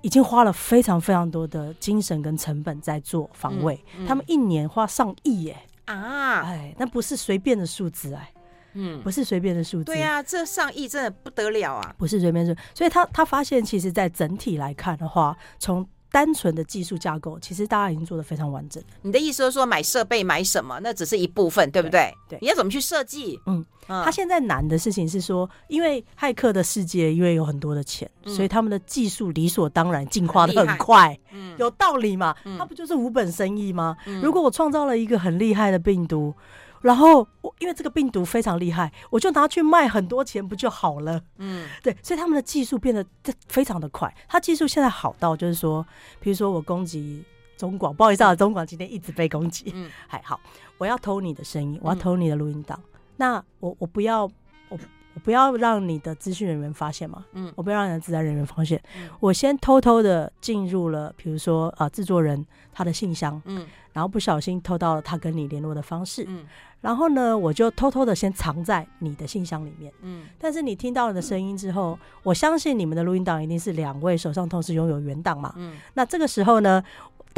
[0.00, 6.42] 已经花了非常非常多的精神跟成本在做防卫，嗯嗯、他们一年花上亿耶啊！
[6.42, 8.30] 哎，那不是随便的数字哎，
[8.74, 9.84] 嗯，不是随便的数字。
[9.84, 11.94] 对呀、啊，这上亿真的不得了啊！
[11.98, 18.82] 不是随便数，所以他他发现，其实，在整体来看的话，从单纯的技术架构，其实大家已经做的非常完整。
[19.02, 22.14] 你的意思是说，买设备买什么，那只是一部分，对不对？
[22.28, 23.38] 对，对你要怎么去设计？
[23.46, 23.64] 嗯。
[23.88, 32.36] 他现在难的事情是说，因为骇客的世界，因为有很多的钱，嗯、所以他们的技术理所当然进化的很快，嗯，有道理嘛？
[32.58, 33.96] 他、嗯、不就是无本生意吗？
[34.04, 36.34] 嗯、如果我创造了一个很厉害的病毒，
[36.80, 41.20] 然后我因为这个病毒非常厉害，我就拿去卖很多钱，不就好了？
[41.38, 43.04] 嗯，对，所以他们的技术变得
[43.48, 44.12] 非常的快。
[44.28, 45.84] 他技术现在好到就是说，
[46.20, 47.22] 比如说我攻击
[47.56, 50.40] 中广，不好意思啊，中广今天一直被攻击，嗯，还 好，
[50.78, 52.78] 我要偷你的声音，我要偷你的录音档。
[52.82, 52.88] 嗯
[53.20, 54.30] 那我我不要
[54.68, 54.78] 我
[55.18, 66.46] 我不要让你的资讯人员发现嘛，嗯，我不要让你的自然人员发现，嗯，我先偷偷的进入了，比如说啊制作人他的信箱，嗯，然后不小心偷到了他跟你联络的方式，嗯，
[66.80, 76.80] 然后呢我就偷偷的先藏在你的信箱里面，嗯，但是你听到了的声音之后，我相信你们的录音档一定是两位手上同时拥有原档嘛，嗯，那这个时候呢？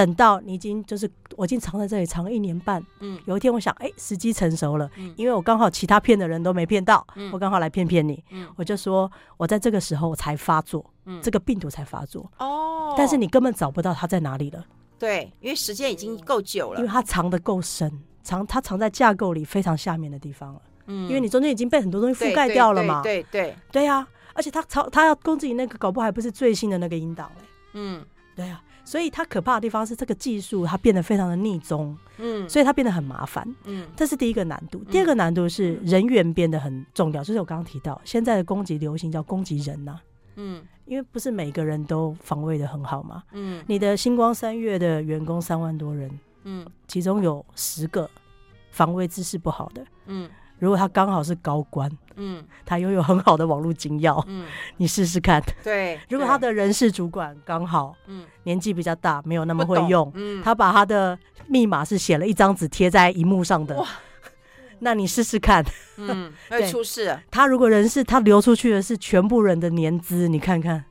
[0.00, 14.64] 等到你已经就是我已经藏在这里藏了一年半，嗯，有一天我想，哎、欸，时机成熟了，嗯，因为我刚好其他骗的人都没骗到，嗯，我刚好来骗骗你，嗯，我就说我在这个时候才发作，嗯，这个病毒才发作，哦，但是你根本找不到它在哪里了，
[14.98, 27.42] 对，因为时间已经够久了，因为它藏的够深，藏它藏在架构里非常下面的地方了，嗯，因为你中间已经被很多东西覆盖掉了嘛，对对对啊，而且他藏他要攻击你那个，搞不好还不是最新的那个音档嘞，
[27.74, 28.02] 嗯，
[28.34, 28.62] 对呀。
[28.84, 34.82] 所以它可怕的地方是这个技术它变得非常的逆中，嗯，所以它变得很麻烦，嗯，这是第一个难度。
[34.90, 39.98] 第二个难度是人员变得很重要，就是我刚刚提到现在的攻击流行叫攻击人呐，
[40.36, 46.10] 嗯，因为不是每个人都防卫的很好嘛，嗯，你的星光三月的员工三万多人，
[46.44, 48.10] 嗯，其中有十个
[48.70, 50.28] 防卫知识不好的，嗯。
[50.60, 54.46] 如果他刚好是高官，嗯，他拥有很好的网络金钥，嗯，
[54.76, 55.42] 你试试看。
[55.64, 61.18] 对， 如果他的人事主管刚好，嗯，年纪比较大，没有那么会用，嗯，他把他的
[61.48, 63.86] 密码是写了一张纸贴在荧幕上的，哇，
[64.80, 65.64] 那你试试看，
[65.96, 67.18] 嗯，会 出事。
[67.30, 70.84] 他如果人事他流出去的是全部人的年资，你看看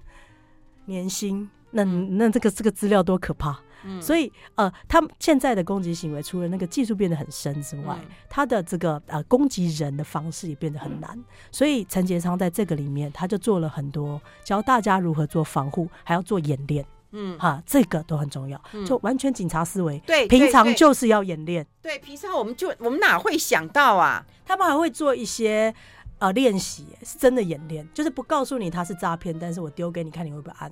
[0.85, 3.59] 年薪，那那这个这个资料多可怕。
[3.83, 11.11] 嗯、所以，呃，他们现在的攻击行为，除了那个技术变得很深之外，嗯、他的这个呃攻击人的方式也变得很难。
[11.13, 16.85] 嗯、所以，陈杰昌在这个里面，他就做了很多教大家如何做防护，还要做演练。
[17.11, 19.97] 嗯，哈，这个都很重要，嗯、就完全警察思维。
[20.05, 21.65] 对，平常就是要演练。
[21.81, 24.23] 对，平常我们就我们哪会想到啊？
[24.45, 25.73] 他们还会做一些
[26.19, 30.71] 呃练习，是真的演练，就是不告诉你他是诈骗，但是我丢给你看，你会不会按？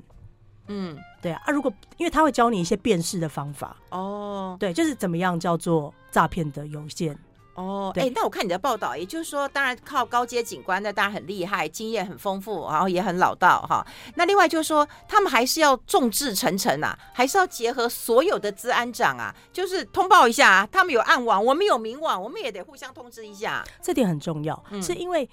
[0.67, 3.75] 嗯，对啊，啊，如果因为他会教你一些辨识的方法。
[3.89, 7.17] 哦，对，就是怎么样叫做诈骗的邮件。
[7.56, 13.84] 哦，哎那我看你的报道，也就是说，当然靠高阶警官，那当然很厉害，经验很丰富，然后也很老道哈。
[14.13, 25.27] 那另外就是说，他们还是要众志成城啊，还是要结合所有的治安长啊，就是通报一下啊，他们有暗网，我们有明网，我们也得互相通知一下，这点很重要，嗯、是因为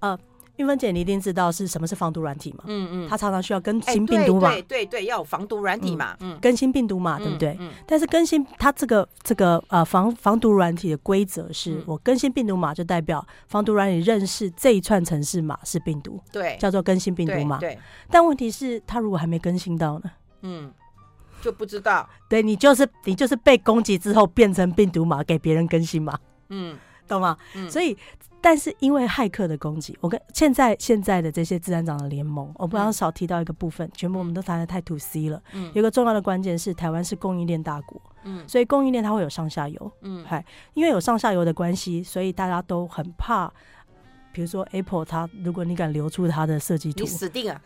[0.00, 0.18] 呃。
[0.58, 2.64] 韵芬姐，你一定知道是什么是防毒软体嘛？
[2.66, 4.50] 嗯嗯，它常常需要更新病毒嘛？
[4.50, 6.16] 对对对，要有防毒软体嘛？
[6.20, 7.56] 嗯，更新病毒嘛，对不对？
[7.58, 7.70] 嗯。
[7.86, 17.58] 但是更新它这个这个呃防防毒软体的规则是，我更新病毒码就代表防毒软体认识这一串城市码是病毒，对，叫做更新病毒码。
[17.58, 17.78] 对。
[18.10, 20.10] 但问题是，它如果还没更新到呢？
[20.42, 20.72] 嗯，
[21.40, 22.08] 就不知道。
[22.28, 26.18] 对，你就是你就是被攻击之后变成病毒码给别人更新嘛？
[26.50, 26.76] 嗯，
[27.08, 27.36] 懂吗？
[27.54, 27.96] 嗯，所以。
[28.40, 35.42] 但是因为骇客的攻击，我跟现在现在的这些自然长的联盟，我刚刚少提到一个部分，全部我们都谈的太 to C 了。
[35.52, 40.44] 嗯，有一个重要的关键是台湾是供应链大国，嗯，所以供应链它会有上下游，嗯，嗨，
[40.74, 43.52] 因为有上下游的关系，所以大家都很怕，
[44.30, 47.60] 比如说 Apple，它如果你敢流出它的设计图，你死定了，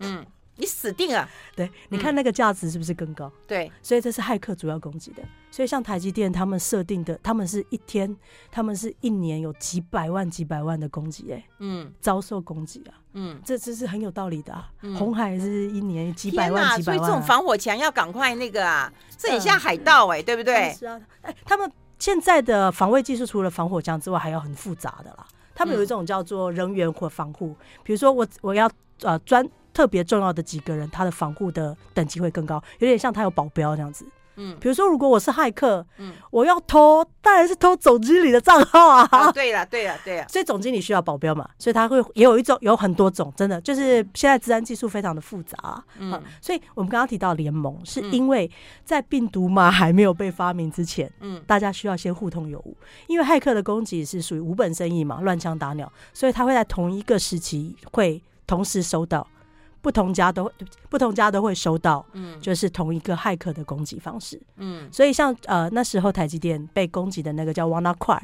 [0.00, 0.26] 嗯。
[0.56, 1.28] 你死定了！
[1.56, 3.30] 对，你看那个价值是不是更高？
[3.46, 5.22] 对，所以这是骇客主要攻击的。
[5.50, 8.14] 所以像台积电他们设定的，他们是一天，
[8.50, 14.70] 他们是一年有几百万、几百万的攻击，哎，嗯，遭受攻击啊，嗯，这这是很有道理的啊。
[14.98, 20.72] 红海是一年几百万、几百万，所以这种防火墙要赶快那个啊，这很像海盗哎，对不对？
[20.72, 25.26] 是啊，哎，他们现在的防卫技术除了防火墙之外，还要很复杂的啦。
[25.54, 28.70] 他们有一种叫做人员或防护，比如说我我要
[29.02, 34.06] 呃专特别重要的几个人，他的防护的等级会更高，有点像他有保镖这样子。
[34.36, 39.06] 嗯，比如说，如果我是骇客，嗯，我要偷，当然是偷总经理的账号啊。
[39.10, 45.84] 啊对了，对了，对了，所以总经理需要保镖嘛，所以他会也有一种，有很多种，真的就是现在治安技术非常的复杂啊。
[45.98, 48.50] 嗯，所以我们刚刚提到联盟，是因为
[48.86, 52.74] 在病毒嘛还没有被发明之前，嗯，大家需要先互通有无，
[53.08, 59.28] 因为骇客的攻击是属于无本生意嘛，乱枪打鸟，所以他会在同一个时期会同时收到。
[59.82, 60.50] 不同家都
[60.88, 68.22] 不同家都会收到，嗯，就是同一个骇客的攻击方式，嗯，所以像呃那时候台积电被攻击的那个叫 WannaCry，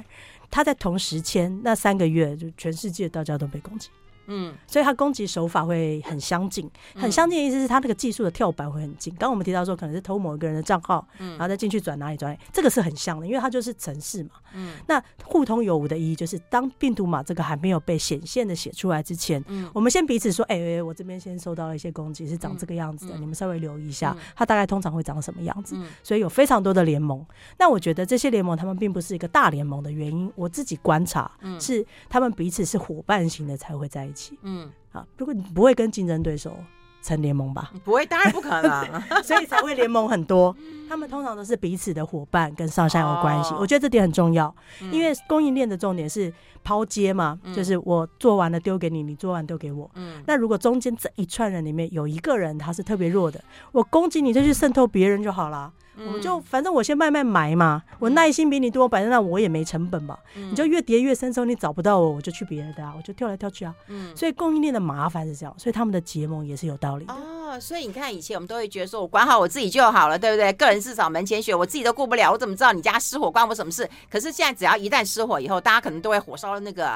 [0.51, 3.89] 他在同时签那三个月，就全世界大家都被攻击。
[4.31, 9.11] 嗯，所以他攻击手法会很相近，很相近的意思是他那个技术的跳板会很近。
[9.15, 14.33] 刚刚我们提到说，可能是偷某一个人的账号，然后再进去转哪里转哪里，这个是很像的，因为它就是城市嘛。
[14.55, 25.77] 嗯，那互通有无的意义就是，当病毒码这个还没有被显现的写出来之前，嗯，我们先彼此说，哎、欸，我这边先收到了一些攻击，是长这个样子的，你们稍微留意一下，它大概通常会长什么样子。
[26.03, 27.25] 所以有非常多的联盟。
[27.59, 31.31] 那我觉得这些联盟他们并不是一个大联盟的原因，我自己观察，
[31.61, 34.39] 是他们彼此是伙伴型的才会在一起。
[34.43, 36.57] 嗯，啊，如果你不会跟竞争对手
[37.03, 37.73] 成联盟吧？
[37.85, 40.55] 不会，当然不可能， 所以才会联盟很多。
[40.89, 43.55] 他们通常都是彼此的伙伴，跟上下游关系。
[43.59, 44.55] 我觉得这点很重要，
[44.91, 46.33] 因为供应链的重点是
[46.65, 49.91] 抛接嘛，就是我做完了丢给你，你做完丢给我。
[49.95, 55.71] 嗯，那如果中间这一串人里面有一个人他是特别弱的，我攻击你就去渗透别人就好了。
[56.07, 60.17] 我们就反正我先慢慢埋嘛，我耐心比你多，反正那我也没成本嘛。
[60.35, 63.75] 你就越叠越深时候，你找不到我，我就去别人的啊，我就跳来跳去啊。
[63.89, 67.13] 嗯，所以供应链的麻烦是这样，所以他们的结盟也是有道理的。
[67.13, 70.53] 哦，所以你看以前我们都会觉得说，我管好我自己就好了，对不对？
[70.53, 73.89] 个人至少门前雪，我自己都顾不了，我怎么知道你家失火关我什么事？
[74.11, 76.89] 可是现在只要一旦失火以后，大家可能都会火烧了那个。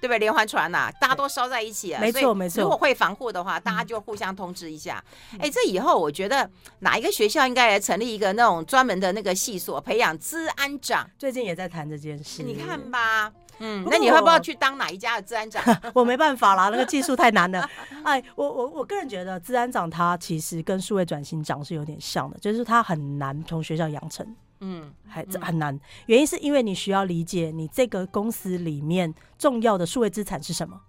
[0.00, 0.18] 对不对？
[0.18, 2.00] 连环船呐，大家都烧在一起了。
[2.00, 2.62] 没错，没错。
[2.62, 5.02] 如果会防护的话，大家就互相通知一下。
[5.32, 6.48] 哎、嗯，这以后我觉得
[6.80, 11.08] 哪一个学校应该来成立一个那种专门的那个系所，培养治安长。
[11.18, 12.42] 最近也在谈这件事。
[12.42, 15.62] 你看吧，嗯，那你会不会去当哪一家的治安长？
[15.94, 17.68] 我没办法啦，那个技术太难了。
[18.04, 24.26] 哎，我我我个人觉得治安长他其实跟数位转型长是有点像的，就是他很难从学校养成。
[24.60, 30.80] 嗯，还这很难，原因是因为你需要理解你这个公司里面重要的数位资产是什么。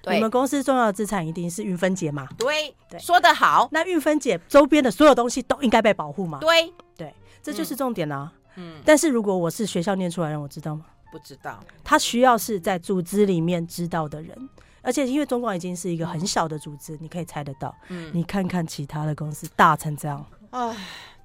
[0.00, 2.28] 对，你们公司重要的资产一定是韵分解嘛？
[2.38, 3.68] 对，对，说得好。
[3.72, 6.38] 那运分解周边的所有东西都应该被保护吗？
[6.40, 8.32] 对，对，这就是重点啊。
[8.54, 10.84] 嗯，但是如果我是学校念出来的人，我知道吗？
[11.10, 11.58] 不知道。
[11.82, 14.48] 他需要是在组织里面知道的人，
[14.82, 17.74] 而且因为中广已经是一个很小的组织，你可以猜得到。
[17.88, 20.24] 嗯，你看看其他的公司大成这样。
[20.50, 20.76] 唉。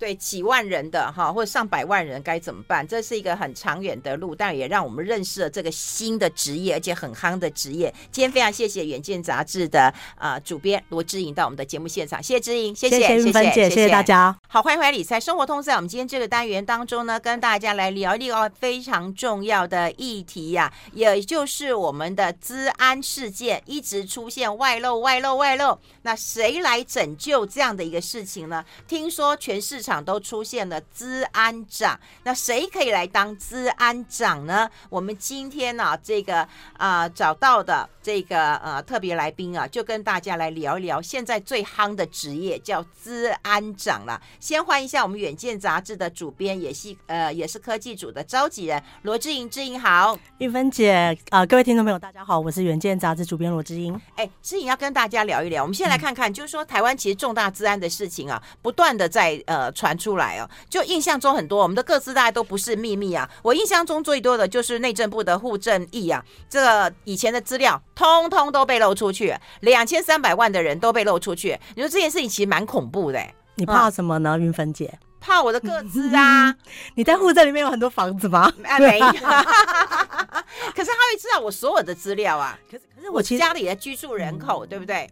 [0.03, 2.85] 对几万人的哈，或者上百万人该怎么办？
[2.85, 7.89] 这是一个很长远的路，但也让我们认识了这个新的职业，而且很夯的职业。
[8.11, 9.83] 今天非常谢谢《远见》杂志的
[10.17, 14.37] 啊、呃、主编罗志颖到我们的节目现场，谢谢志颖，谢谢谢谢芬姐，谢谢，大家。
[14.49, 25.79] 好，欢迎回来理财生活通，在我们今天这个单元当中呢，跟大家来聊一聊非常重要的议题呀、啊，也就是我们的资安事件一直出现外漏、外漏、外漏。
[26.01, 28.65] 那谁来拯救这样的一个事情呢？
[28.85, 29.92] 听说全市场。
[30.01, 34.69] 都出现了资安长，那谁可以来当资安长呢？
[34.89, 36.41] 我们今天呢、啊，这个
[36.77, 44.21] 啊、呃、找到的这个呃特别来宾啊，就跟大家来聊一聊现在最夯的职业叫资安长了。
[44.39, 53.99] 先欢迎一下我们远见杂志的主编，也是呃也是科技组的召集人罗志莹，志莹好，玉芬姐啊、呃，各位听众朋友大家好，我是远见杂志主编罗志莹。
[54.15, 63.29] 哎，志莹要跟大家聊一聊，我们先来看看，嗯、就是说台湾其实重大资安的事情啊，不断的在呃传出来哦，就印象中很多，我们的个资大家都不是秘密啊。
[63.41, 71.59] 我印象中最多的就是内政部的户政役啊，这个以前的资料通通都被漏出去，两千三百万的人都被漏出去。
[71.75, 73.21] 你说这件事情其实蛮恐怖的，
[73.55, 74.97] 你怕什么呢，云芬姐？
[75.19, 76.55] 怕我的个资啊？
[76.95, 78.49] 你在户政里面有很多房子吗？
[78.63, 79.05] 啊，没有。
[80.71, 82.57] 可是他会知道我所有的资料啊。
[82.71, 85.09] 可是可是我家里的居住人口，对不对？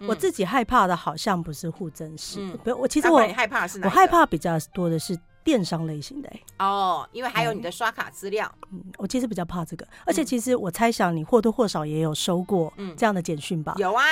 [0.00, 3.86] 我自己害怕的好像不是户政事，不，我其实我害怕是哪？
[3.86, 6.30] 我害怕比较多的是电商类型的。
[6.58, 8.50] 哦，因为还有你的刷卡资料。
[8.72, 13.74] 嗯，我其实比较怕这个，而且其实我猜想你或多或少也有收过这样的简讯吧？
[13.78, 14.02] 有啊，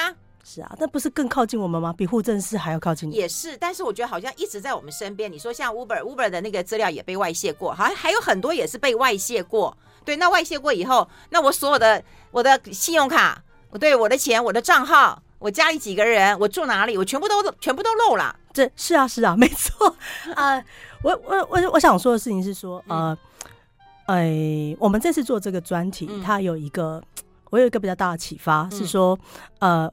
[0.43, 1.93] 是啊，那不是更靠近我们吗？
[1.93, 3.15] 比护政事还要靠近你。
[3.15, 5.31] 也是，但是我觉得好像一直在我们身边。
[5.31, 9.77] 你说像 Uber，Uber 的那个资料也被外泄过，好像还有很多也是被外泄过。
[10.05, 13.43] 对，那外泄过以后，那我所有的我的信用卡，
[13.81, 15.21] 对我的钱，我的账号。
[15.45, 16.39] 我家里几个人？
[16.39, 16.97] 我住哪里？
[16.97, 18.35] 我全部都全部都漏了。
[18.55, 19.95] 这是啊，是啊，没错
[20.35, 20.65] 啊、呃。
[21.05, 23.15] 我我我我想说的事情是说，呃，
[24.07, 27.03] 哎、嗯呃，我们这次做这个专题，嗯、它有一个
[27.51, 29.19] 我有一个比较大的启发是说，
[29.59, 29.87] 呃，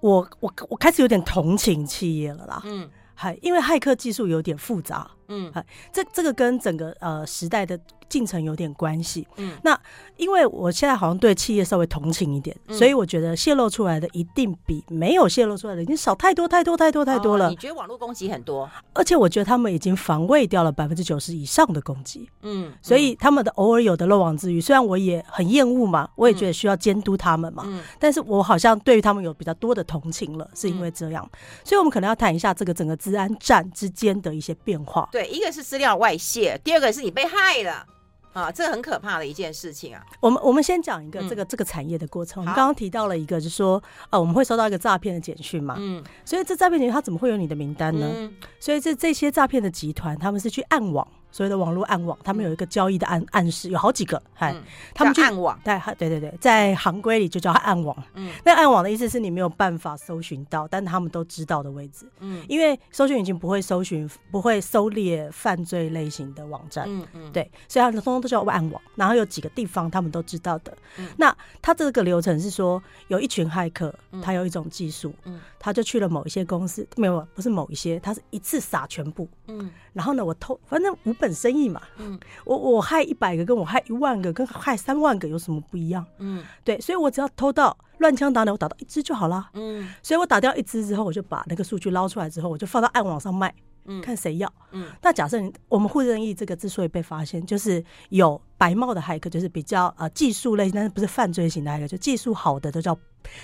[0.00, 2.60] 我我我开始有点同情企业了啦。
[2.66, 5.10] 嗯，还因为骇客技术有点复杂。
[5.28, 5.52] 嗯，
[5.92, 7.78] 这这个跟整个呃时代的。
[8.08, 9.78] 进程有点关系，嗯，那
[10.16, 17.48] 因为我现在好像对企业稍微同情一点，嗯、所以我觉得泄露出来的一定比没有泄露出来的已经少太多太多太多太多了。
[17.48, 18.66] 哦、你觉得网络攻击很多？
[18.94, 31.30] 而且我觉得他们已经防卫掉了百分之九十以上的攻击，嗯，所以他们的偶尔有的漏网之鱼，虽然我也很厌恶嘛，我也觉得需要监督他们嘛，嗯，但是我好像对于他们有比较多的同情了，是因为这样，
[31.62, 35.06] 所以我们可能要谈一下这个整个治安战之间的一些变化。
[35.12, 37.86] 对，一个是资料外泄，第二个是你被害了。
[38.34, 40.00] 啊，这很可怕的一件事情啊！
[40.20, 42.40] 我们我们先讲一个这个、嗯、这个产业的过程。
[42.40, 48.06] 我们刚刚提到了一个，就是说，呃，我们会收到一个诈骗的简讯嘛，嗯，所以这诈骗简讯它怎么会有你的名单呢？
[48.14, 51.08] 嗯、所以这这些诈骗的集团，他们是去暗网。
[51.30, 54.62] 所谓的网络暗网，他们有一个交易的暗暗示，有好几个，嗨、嗯，
[54.94, 57.96] 他们就暗网，对，对对对，在行规里就叫它暗网。
[58.14, 62.06] 嗯，那暗网的意思是你没有办法搜寻到，但他们都知道的位置。
[62.20, 66.84] 嗯，因为搜寻引擎不会搜寻，不会搜猎犯罪类型的网站。
[66.88, 68.80] 嗯嗯，对，所以他们通通都叫暗网。
[68.96, 70.76] 然后有几个地方他们都知道的。
[70.96, 79.28] 嗯，那他这个流程是说，有一群骇客，他有一种技术，嗯，他就去了某一些公司，没有，不是某一些，他是一次撒全部。
[79.46, 86.04] 嗯，然后呢，我偷，反正五本生意嘛，嗯，我我害一百个，跟我害一万个，跟害三万个有什么不一样？
[86.18, 89.50] 嗯，对，所以我只要偷到乱枪打鸟，我打到一只就好了。
[89.54, 93.54] 嗯，所以我打掉一只之后，我就把那个数据捞出来之后，我就放到暗网上卖，
[93.88, 94.52] 嗯，看谁要。
[94.70, 95.36] 嗯，那假设
[95.68, 102.96] 我们户政义这个之所以被发现，就是有白帽的骇客，就是比较呃技术类，但是不是犯罪型的骇客，就技术好的都叫。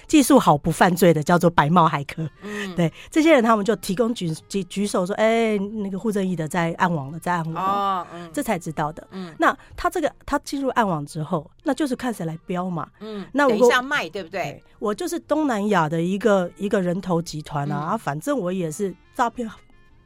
[0.06, 14.42] 技术好不犯罪的叫做白帽骇客，嗯， 对，这些人他们就提供举举举手说，哎、欸，那个户政义的在暗网了，在暗网，哦，嗯，这才知道的，嗯，那他这个他进入暗网之后，那就是看谁来标嘛，嗯，那我等一下卖对不对？
[14.42, 19.46] 对，我就是东南亚的一个一个人头集团啊，嗯、反正我也是诈骗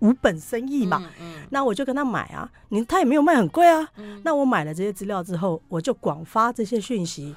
[0.00, 7.34] 无本生意嘛，嗯，嗯，那我就跟他买啊，你他也没有卖很贵啊，嗯，那我买了这些资料之后，我就广发这些讯息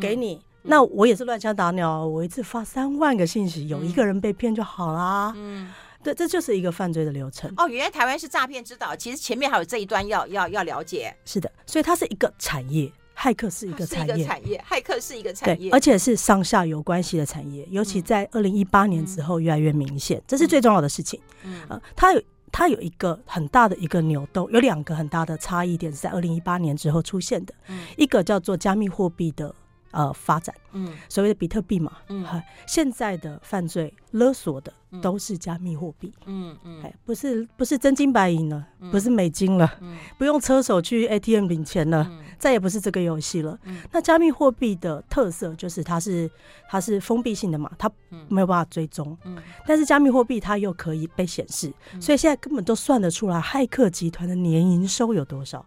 [0.00, 0.34] 给你。
[0.34, 0.42] 嗯。
[0.66, 5.30] 那我也是乱枪打鸟，我一次发三万个信息，有一个人被骗就好啦。
[5.36, 5.70] 嗯，
[6.02, 7.52] 对，这就是一个犯罪的流程。
[7.58, 11.14] 哦，原来台湾是诈骗之岛，其实前面还有这一段要要要了解。
[11.26, 21.20] 是的，所以它是一个产业，骇客是一个产业，产业，骇客是一个产业，而且是上下游关系的产业，尤其在二零一八年之后越来越明显，这是最重要的事情。
[21.44, 27.54] 嗯，呃，它有它有一个很大的一个扭动，有两个很大的差异点是在二零一八年之后出现的。
[27.68, 29.54] 嗯，一个叫做加密货币的。
[29.94, 32.26] 呃，发展，嗯，所谓的比特币嘛，嗯，
[32.66, 43.56] 现在的犯罪勒索的都是加密货币，嗯嗯，哎，不是不是真金白银了，不是美金了，嗯，不用车手去 ATM 领钱了，再也不是这个游戏了。
[43.92, 46.28] 那加密货币的特色就是它是
[46.68, 47.88] 它是封闭性的嘛，它
[48.26, 55.64] 没有办法追踪，嗯，但是加密货币它又可以被显示，所以现在根本都算得出来骇客集团的年营收有多少。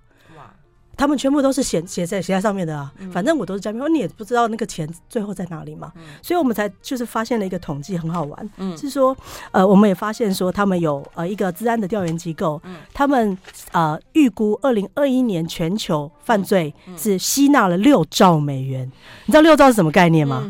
[0.98, 9.16] 他们全部都是写写在写在上面的啊，反正我都是加密，你也不知道那个钱最后在哪里嘛，所以我们才就是发现了一个统计很好玩，是说
[9.52, 12.60] 呃我们也发现说他们有呃一个治安的调研机构，
[12.94, 13.38] 他们
[13.72, 18.92] 呃预估二零二一年全球犯罪是吸纳了六兆美元，
[19.26, 20.44] 你知道六兆是什么概念吗？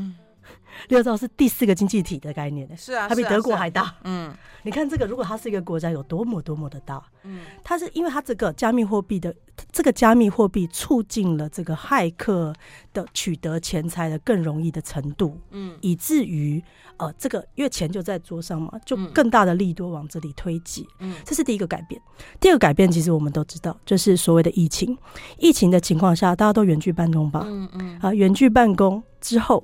[0.88, 3.94] 六兆是第四个经济体的概念，是啊，它比德国还大。
[4.04, 7.02] 嗯，你看这个，如果它是一个国家，有多么多么的大。
[7.24, 9.34] 嗯，它是因为它这个加密货币的
[9.72, 12.54] 这个加密货币促进了这个骇客
[12.94, 15.38] 的取得钱财的更容易的程度。
[15.52, 16.64] 嗯，以至于
[16.98, 20.88] 呃，这个因为钱就在桌上嘛，就更大的利多往这里推挤。
[21.00, 22.02] 嗯，这是第一个改变。
[22.40, 24.98] 第二个改变，其实我们都知道，就是所谓的疫情。
[25.38, 27.44] 疫情的情况下，大家都远距办公吧？
[27.46, 28.00] 嗯嗯。
[28.00, 29.64] 啊，远距办公之后。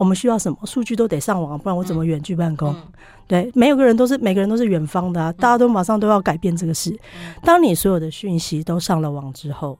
[0.00, 2.74] 我们需要什么数据都得上网，不然我怎么远距办公？
[3.28, 6.90] 对，没有个人都是每个人都是远方的、啊，大家都马上都要改变这个事。
[7.12, 9.78] 嗯、当你所有的讯息都上了网之后，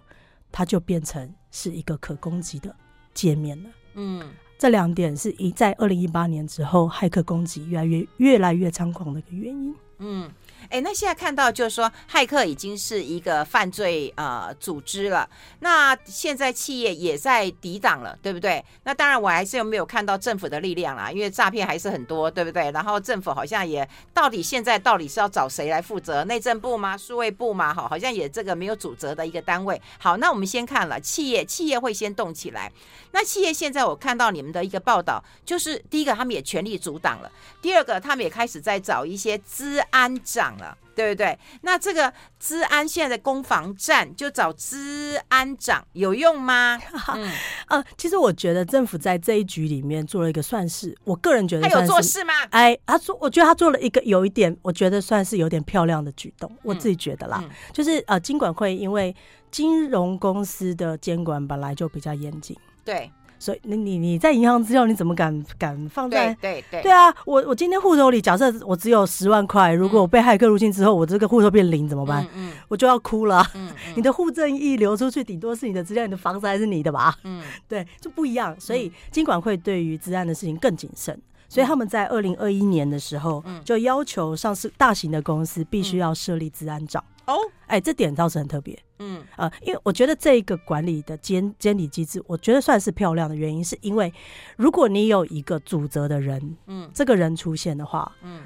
[0.53, 2.77] 它就变成是一个可攻击的
[3.15, 3.71] 界面了。
[3.95, 4.23] 嗯，
[4.59, 9.75] 这两点是一在二零一八年之后，骇客攻击越来越越来越猖狂的一个原因。
[10.01, 10.31] 嗯。
[10.69, 15.29] 哎，那现在看到就是说，骇客已经是一个犯罪呃组织了。
[15.61, 18.65] 那现在企业也在抵挡了，对不对？
[18.85, 22.71] 那当然，我还是有没有看到政府的力量啦，因为诈骗还是很多，对不对？
[22.71, 26.23] 然后政府好像也到底现在到底是要找谁来负责？
[26.25, 26.97] 内政部吗？
[26.97, 27.75] 数位部吗？
[27.75, 29.81] 好，好像也这个没有主责的一个单位。
[29.99, 32.71] 好，那我们先看了企业，企业会先动起来。
[33.13, 40.50] 那企业现在我看到你们的一个报道，就是第一个他们也全力阻挡了，第二个他们也开始在找一些资安长。
[40.95, 41.39] 对不对？
[41.63, 46.79] 那这个治安现在的攻防战，就找治安长有用吗？
[47.15, 47.31] 嗯
[47.69, 52.33] 呃，其实我觉得政府在这一局里面做了一个算是，我个人觉得他有做事吗？
[52.51, 59.15] 哎，他做，我觉得他做了一个有一点，我觉得算是有点漂亮的举动，嗯、我自己觉得啦，嗯、就是呃，金管会因为
[59.51, 63.11] 金融公司的监管本来就比较严谨，对。
[63.41, 66.33] 所以你你你在银行资料你怎么敢敢放在？
[66.35, 67.13] 对对对，对啊！
[67.25, 72.23] 我我今天户头里假设我只有十万块，如果我被害客入侵之后，我这个户头变零怎么办？
[72.35, 73.43] 嗯，嗯我就要哭了。
[73.55, 77.17] 嗯，嗯你的户政一流出去，顶多是你的资料，你的房子还是你的吧？
[77.25, 78.55] 嗯，对，就不一样。
[78.61, 81.19] 所以金管会对于治安的事情更谨慎，
[81.51, 87.05] 所以他们在二零二一年的时候就要求上市大型的公司必须要设立治安长。
[87.27, 87.35] 哦，
[87.67, 88.79] 哎，这点倒是很特别。
[89.01, 94.13] 嗯，呃，因为我觉得这一个管理的监监理机制，我觉得算是漂亮的原因，是因为
[94.57, 98.43] 如果你有一个主责的人，嗯，这个人出现的话，嗯，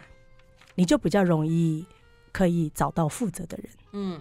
[0.74, 1.86] 你就比较容易
[2.32, 4.20] 可以找到负责的人，嗯。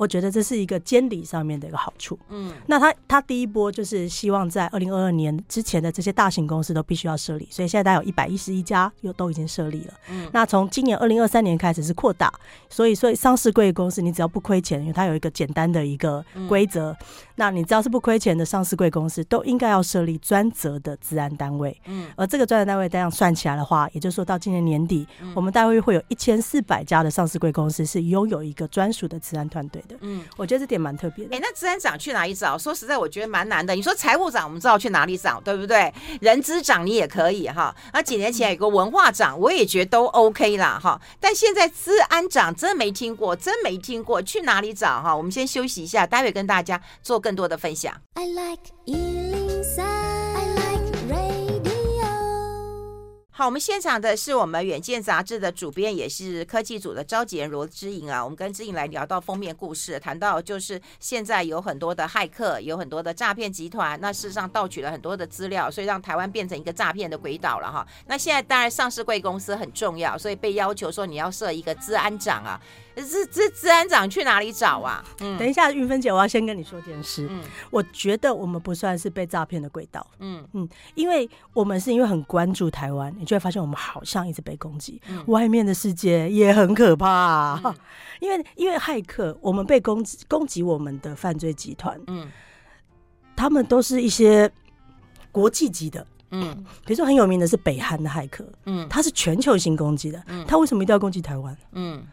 [0.00, 2.18] 我觉得这是一个监理上面的一个好处。
[2.30, 9.92] 嗯，那他他第一波就是希望在二零二二年之前的这些大型公司都必须要设立，所以现在大概有一百一十一家又都已经设立了。
[10.08, 12.32] 嗯，那从今年二零二三年开始是扩大，
[12.70, 16.96] 所以所以上市贵公司你只要不亏钱，因为它有一个简单的一个规则，嗯、
[17.40, 21.74] 那你只要是不亏钱的上市贵公司都应该要设立专责的治安单位。
[21.86, 29.96] 嗯，而这个专责单位这样算起来的话，也就是说到今年年底，嗯、我们大约会有一千四百家的上市贵公司是拥有一个专属的治安团队的。
[30.02, 31.34] 嗯，我觉得这点蛮特别的。
[31.34, 32.58] 哎，那治安长去哪里找？
[32.58, 33.74] 说实在，我觉得蛮难的。
[33.74, 35.90] 你说财务长，我们知道去哪里找，对不对？
[36.20, 37.74] 人资长你也可以哈。
[37.94, 41.00] 那几年前有个文化长，我也觉得都 OK 啦哈。
[41.18, 45.16] 但现在治安长真没听过，真没听过，去哪里找哈？
[45.16, 47.94] 我们先休息一下，待会跟大家做更多的分享。
[48.14, 48.70] I like
[53.32, 58.22] 好，我们现场的是我们《远见》杂志的主编，也是科技组的召集人罗之颖啊。
[58.22, 67.86] 我们跟之颖来聊到封面故事，谈到就是现在有很多的骇客，有很多的诈骗集团，那事实上盗取了很多的资料，所以让台湾变成一个诈骗的鬼岛了哈。
[68.06, 72.60] 那现在当然上市贵公司很重要，所以被要求说你要设一个资安长啊。
[72.96, 75.02] 这这资安长去哪里找啊？
[75.20, 77.26] 嗯，等一下，云芬姐，我要先跟你说件事。
[77.30, 80.06] 嗯，我觉得我们不算是被诈骗的轨道。
[80.18, 87.60] 嗯嗯，因为我们是因为很关注台湾，你就会发现我们好像一直被攻击，嗯、外面的世界也很可怕、啊。
[87.64, 87.74] 嗯、
[88.20, 92.30] 因为因为骇客，我们被攻击攻击我们的犯罪集团，嗯，
[93.36, 94.50] 他们都是一些
[95.32, 96.06] 国际级的。
[96.32, 101.56] 嗯，比如说很有名的是北韩的骇客，嗯，他是全球性攻击的，嗯，他为什么一定要攻击台湾？
[101.72, 102.04] 嗯。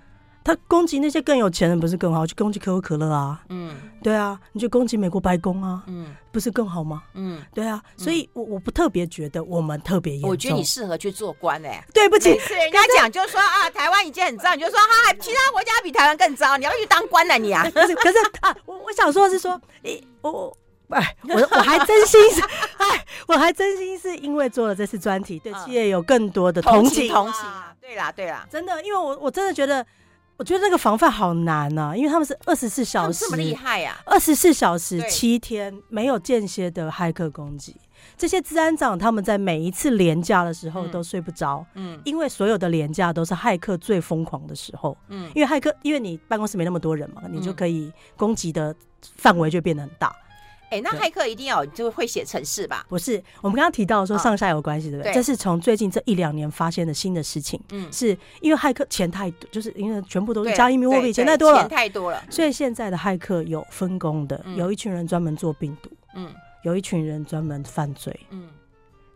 [0.48, 2.26] 他攻击那些更有钱人不是更好？
[2.26, 7.04] 去攻击可口可乐啊，嗯，对啊，你去攻击美国白宫啊，嗯，不是更好吗？
[7.16, 10.30] 嗯，对啊，所以我我不特别觉得我们特别严重。
[10.30, 11.86] 我觉得你适合去做官哎、欸。
[11.94, 17.70] 对不起，是人家讲就是说啊，台湾已经很糟，你就说哈，其他国家比台湾更糟，你要去当官了、啊、你啊？
[17.70, 22.42] 可是可是啊，我我想说的是说，诶，我哎，我我还真心是
[22.80, 27.76] 哎，我还真心是因为做了这次专题，对企业有更多的同情同情啊。
[27.82, 29.86] 对啦对啦，真的，因为我我真的觉得。
[30.38, 34.00] 我觉得那个防范好难呐、啊，因为他们是二十四小时，这么厉害呀！
[34.06, 37.76] 二十四小时七天没有间歇的骇客攻击，
[38.16, 48.76] 这些治安长他们在每一次连假的时候都睡不着，嗯，因为所有的连假都是骇客最疯狂的时候，嗯，因为骇客因为你办公室没那么多人嘛，你就可以攻击的
[49.16, 50.16] 范围就变得很大。
[50.70, 52.86] 哎，那骇客一定要就会写程式吧？
[52.90, 55.14] 不是，我们刚刚提到说上下有关系，对不对？
[55.14, 57.60] 这是从最近这一两年发现的新的事情。
[57.72, 62.24] 嗯，是因为骇客钱太多，就是因为全部都是加密货币，钱太多了，钱太多了。
[62.30, 66.30] 所以现在的骇客有分工的，有一群人专门做病毒，嗯，
[66.64, 68.50] 有一群人专门犯罪，嗯。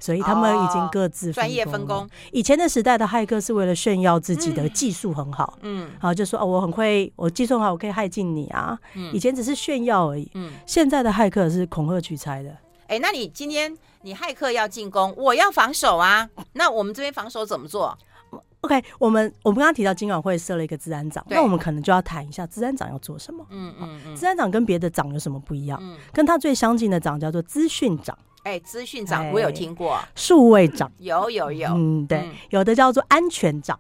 [0.02, 2.10] 所以他们已经各自专业分工。
[2.32, 8.78] 以前的时代的骇客是为了炫耀自己的技术很好，嗯，然后就说哦，我很会，我技术很好，我可以害进你啊。
[8.96, 10.52] 嗯以前只是炫耀而已，嗯。
[10.66, 12.50] 现在的骇客是恐吓取财的。
[12.88, 16.28] 哎，那你今天你骇客要进攻，我要防守啊。
[16.54, 17.98] 那我们这边防守怎么做
[18.62, 23.46] ？OK，我们我们刚刚提到金管会设了一个资安长，那我们可能就要谈一下资安长要做什么。
[23.50, 25.80] 嗯嗯嗯，资安长跟别的长有什么不一样？
[25.82, 28.18] 嗯跟他最相近的长叫做资讯长。
[28.44, 33.80] 哎，资讯长我有听过，数位长有有有，嗯，对，有的叫做安全长，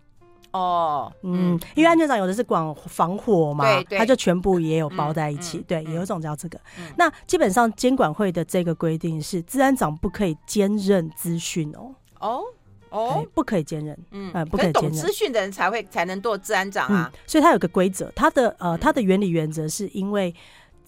[0.51, 6.59] 哦，嗯，因为安全长有的是管防火嘛，对，它就全部也有包在一起，对，有一种叫这个。
[6.95, 12.43] 那基本上监管会的这个规定是，治安长不可以兼任资讯哦，哦
[12.91, 14.91] 哦，不可以兼任，嗯，不可以兼任。
[14.91, 20.31] 懂资讯的人才会才能做治安长啊，所以它有个规则，它的呃，它的原理原则是因为。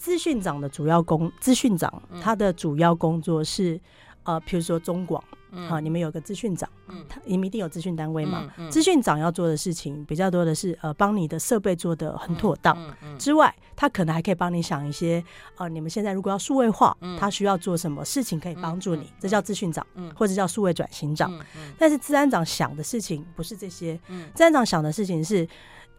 [0.04, 3.80] 资讯长的主要工，资讯长他的主要工作是，
[4.24, 5.24] 呃，譬如说中广。
[5.56, 8.52] 嗯、好，你们有个资讯长，嗯，他你们一定有资讯单位嘛？
[8.58, 12.78] 嗯，资、嗯、讯长要做的事情比较多的是，呃，帮你的设备做的很妥当。
[13.18, 15.24] 之外，他可能还可以帮你想一些，
[15.56, 19.04] 呃，你们现在如果要数位化，嗯、他需要做什么事情可以帮助你？
[19.04, 21.32] 嗯、这叫资讯长，嗯、或者叫数位转型长。
[21.78, 25.48] 但是资安长想的事情不是这些，嗯，资安长想的事情是，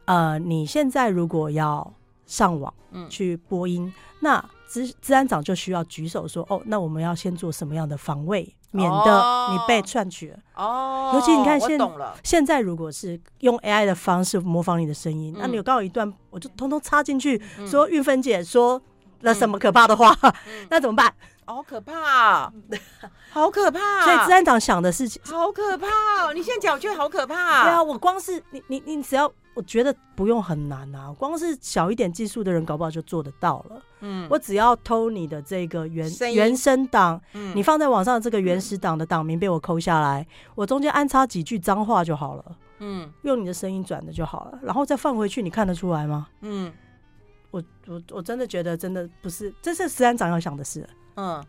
[0.04, 1.94] 呃，你现在如果要
[2.26, 2.72] 上网，
[3.08, 8.54] 去播音，嗯、那资资安长就需要举手说，哦，那我们要先做什么样的防卫？
[8.70, 11.12] 免得你被篡取了哦。
[11.14, 11.78] 尤其你看现
[12.24, 18.82] 现在，如果是用 AI 的方式模仿你的声音，那你有刚好一段，我就通通插进去，说玉芬姐说
[19.20, 20.12] 了什么可怕的话，
[20.70, 21.14] 那怎么办？
[21.46, 22.52] 好可怕，
[23.30, 24.04] 好可怕！
[24.04, 26.32] 所以资安长想的事情好可怕。
[26.34, 27.64] 你现在讲，我觉得好可怕。
[27.64, 33.82] 对啊，我光是你你你只要，我觉得不用很难啊，光是小一点技术的人，搞不好就做得到了。
[34.00, 37.20] 嗯，我只要偷你的这个原原声档，
[37.54, 42.44] 你放在网上这个原始档的档名被我抠下来，我中间安插几句脏话就好了。
[42.78, 46.26] 嗯，用你的声音转的就好了，然后再放回去，你看得出来吗？
[46.40, 46.72] 嗯，
[47.50, 50.86] 我我我真的觉得真的不是，这是资安长要想的事。
[51.16, 51.44] 嗯，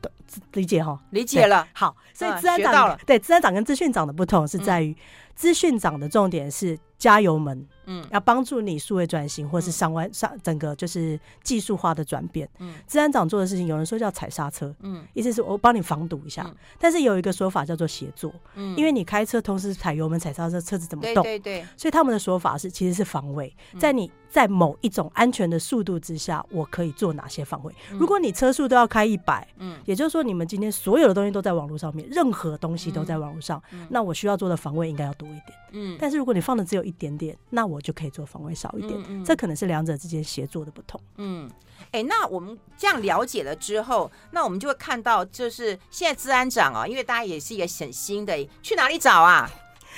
[0.54, 1.68] 理解哈，理解了。
[1.74, 4.96] 好，所以资安长对资安长跟资讯长的不同是在于，
[5.36, 7.68] 资讯长的重点是加油门。
[7.88, 12.50] 嗯，要帮助你数位转型，或是上完上整个就是技术化的转变。
[12.58, 16.52] 嗯，资安长做的事情，有人说叫踩刹车，嗯，意思是我帮你防堵一下。
[16.80, 21.24] 但是有一个说法叫做协作，嗯，因为你开车同时踩油门、踩刹车，车子怎么动？
[21.24, 21.68] 对对对。
[21.78, 27.74] 所以他们的说法是，其实是防卫，在你在某一种安全的速度之下，我可以做哪些防卫？
[27.92, 35.58] 如果你车速都要开一百，嗯，也就是说你们今天所有的东西都在网络上面，任何东西都在网络上，那我需要做的防卫应该要多一点。
[35.72, 39.24] 嗯，但是如果你放的只有一点点，那我就可以做防卫少一点。
[39.24, 41.00] 这可能是两者之间协作的不同。
[41.16, 41.50] 嗯，
[41.92, 49.50] 哎、欸，那我们这样了解了之后，那我们就会看到，就是现在治安长啊，因为大家也是一个很新的，去哪里找啊？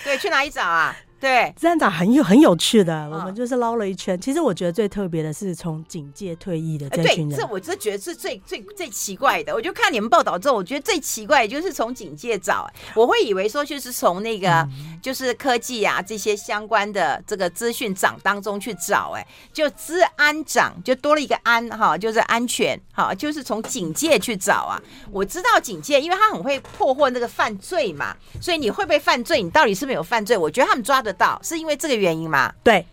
[0.04, 0.96] 对，去哪里找啊？
[1.20, 4.20] 对，资安长很有很有趣的，我们就是捞了一圈。
[4.22, 9.51] 其实我觉得最特别的是从警戒退役的这群人，这我就觉得是最最最奇怪的。
[9.51, 14.68] 我就看你们报道之后，我觉得最奇怪的就是从警戒找，我会以为说就是从那个
[15.01, 24.80] 就是科技啊这些相关的这个资讯长当中去找，哎，就治安长就多了一个安哈，就是安全哈，就是从警戒去找啊。
[25.11, 29.41] 我知道警戒，因为他很会破获那个犯罪嘛，所以你会不会犯罪？
[29.41, 30.38] 你到底是没有犯罪？
[30.38, 31.03] 我觉得他们抓。
[31.08, 32.53] 得到是因为这个原因吗？
[32.62, 32.86] 对，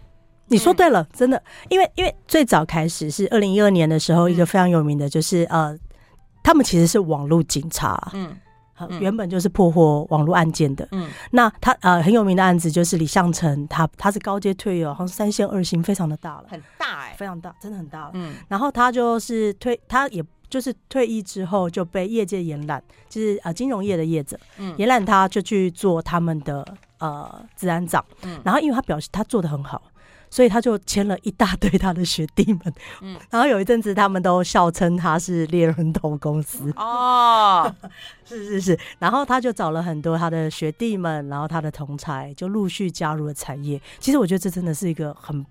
[0.46, 5.78] 你说对了，嗯、真的，因为因为最早开始是二零一二年的时候，一个非常有名的，就是、嗯、呃，
[6.42, 8.36] 他们其实是网络警察，嗯，
[9.00, 26.64] 原本就是破获网络案件的，嗯，那他呃很有名的案子就是李相成，他他是高阶退友，好像三线二星，非常的大了，很大哎、欸，非常大，真的很大了，嗯，然后他就是退，他也就是退役之后就被业界延揽，就是呃金融业的业者，嗯，延揽他就去做他们的。
[27.04, 29.82] 呃，治安长，嗯，然后因为他表示他做的很好，
[30.30, 37.70] 所以他就签了一大堆他的学弟们，嗯，然后有一阵子他们都笑称他是猎人头公司哦，
[38.24, 43.78] 是是是，然后他就找了很多他的学弟们，然后他的同才就陆续加入了产业。
[43.98, 45.44] 其实我觉得这真的是一个很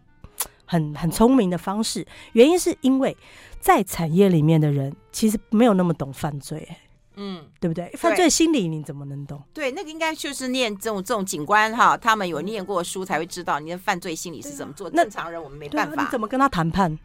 [0.65, 3.15] 很很聪明的方式，原因是因为
[3.59, 6.77] 在产业里面的人其实没有那么懂犯罪，欸。
[7.15, 7.89] 嗯，对不对？
[7.97, 9.41] 犯罪心理你怎么能懂？
[9.53, 14.89] 对，那个应该就是念这种这种警官哈，他们有念过书才会知道你的犯罪心理是怎么做。
[14.89, 16.01] 正常人我们没办法。
[16.01, 16.97] 你怎么跟他谈判？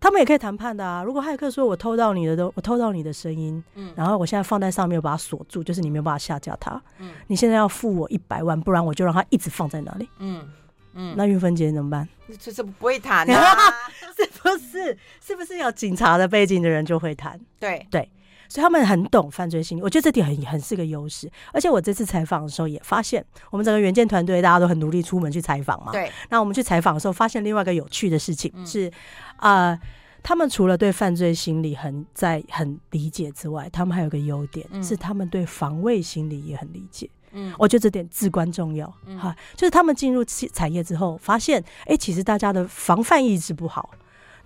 [0.00, 1.04] 他们也可以谈判的啊。
[1.04, 6.82] 如果骇客说我偷到你的都，我偷到你的声音，嗯，然后我现在放在上面，我把它锁住，就是你没有办法下架它。
[6.98, 10.08] 嗯，你现在要付我一百万，不然我就让他一直放在那里。
[10.18, 10.48] 嗯
[10.94, 12.08] 嗯，那玉芬姐怎么办？
[12.40, 13.56] 这这不会谈啊？
[14.16, 14.98] 是不是？
[15.24, 17.38] 是不是有警察的背景的人就会谈？
[17.60, 18.10] 对对。
[18.52, 21.26] 所以他们很懂犯罪心理，我觉得这点很很是个优势。
[21.54, 25.90] 而且我这次采访的时候也发现，我们整个原件团队大家都很努力出门去采访嘛。
[25.90, 26.12] 对。
[26.28, 28.92] 那我们去采访的时候，发现另外一个有趣的事情是，
[29.36, 29.80] 啊、呃，
[30.22, 37.08] 他们除了对犯罪心理很在很理解之外，他们还有个优点、嗯、是他们对防卫心理也很理解。
[37.30, 37.54] 嗯。
[37.58, 38.92] 我觉得这点至关重要。
[39.06, 39.18] 嗯。
[39.18, 40.22] 哈，就是他们进入
[40.52, 43.88] 产业之后，发现，哎、欸，其实大家的防范意识不好。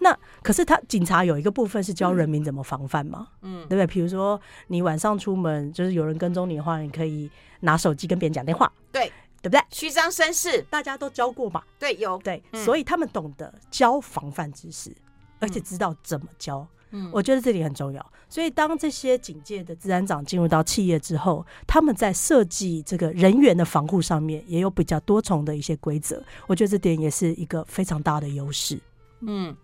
[0.06, 3.86] 那可是他警察有一个部分是教人民怎么防范嘛，嗯，对不对？
[3.88, 7.28] 比如说你晚上出门，就是有人跟踪你的话，你可以
[7.60, 9.60] 拿手机跟别人讲电话，对，对不对？
[9.72, 14.94] 虚张声势，大家都教过嘛，对，有对，所以他们懂得教防范知识，
[15.40, 16.64] 而且知道怎么教。
[16.92, 18.12] 嗯，我觉得这里很重要。
[18.28, 26.22] 所以当这些警界的资安长进入到企业之后，他们在设计这个人员的防护上面也有比较多重的一些规则。
[26.46, 28.78] 我觉得这点也是一个非常大的优势。
[29.22, 29.56] 嗯。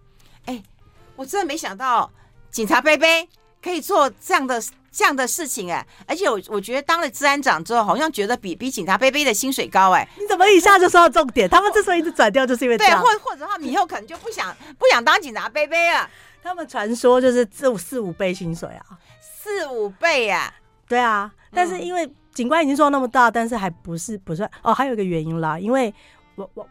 [1.13, 2.11] 哎，我真的没想到
[2.51, 3.29] 警察杯杯
[3.63, 4.61] 可以做这样的
[4.91, 10.09] 这样的事情哎、欸，而且我我觉得当了治安长之后，好像觉得比比警察杯杯的薪水高哎、欸。
[10.21, 11.49] 你怎么一下就说到重点？
[11.49, 16.09] 他们之所以一直转掉，就是因为对，或或者他们以后可能就不想不想当警察杯杯了。
[16.43, 20.53] 他们传说就是四五四五倍薪水啊，四五倍啊，
[20.89, 21.33] 对啊。
[21.55, 25.95] 但是因为警官已经做到那么大，但是还不是不算哦，还有一个原因啦，因为
[26.35, 26.69] 我我。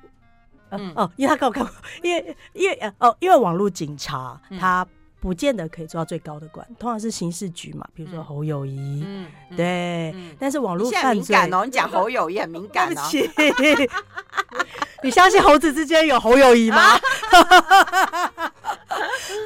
[0.72, 4.86] 嗯、哦，因为他跟我看过，因为因为哦，因为网络警察他
[5.20, 13.02] 不见得可以做到最高的官，通常是刑事局嘛，比如说侯友谊，嗯，对，嗯、但是网络犯罪，敏感哦，你讲侯友谊很敏感哦，
[15.04, 16.98] 你相信猴子之间有侯友谊吗？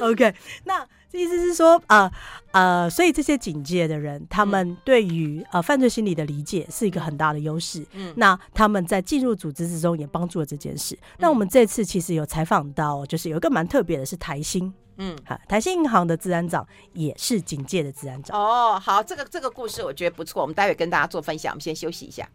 [0.02, 0.86] OK，那。
[1.16, 2.10] 意思是说，呃
[2.52, 7.84] 呃，所以这些警戒的人，他们对于呃犯罪心理的理解是一个很大的优势。
[7.92, 10.94] 嗯，那他们在进入组织之中也帮助了这件事。
[10.94, 18.38] 嗯、那我们这次其实有采访到，就是有一个蛮特别的，是台新，嗯，好，台新银行的治安长也是警戒的治安长。
[18.38, 21.52] 哦，好，这个这个故事我觉得不错，我们待会跟大家做分享。
[21.52, 22.28] 我们先休息一下。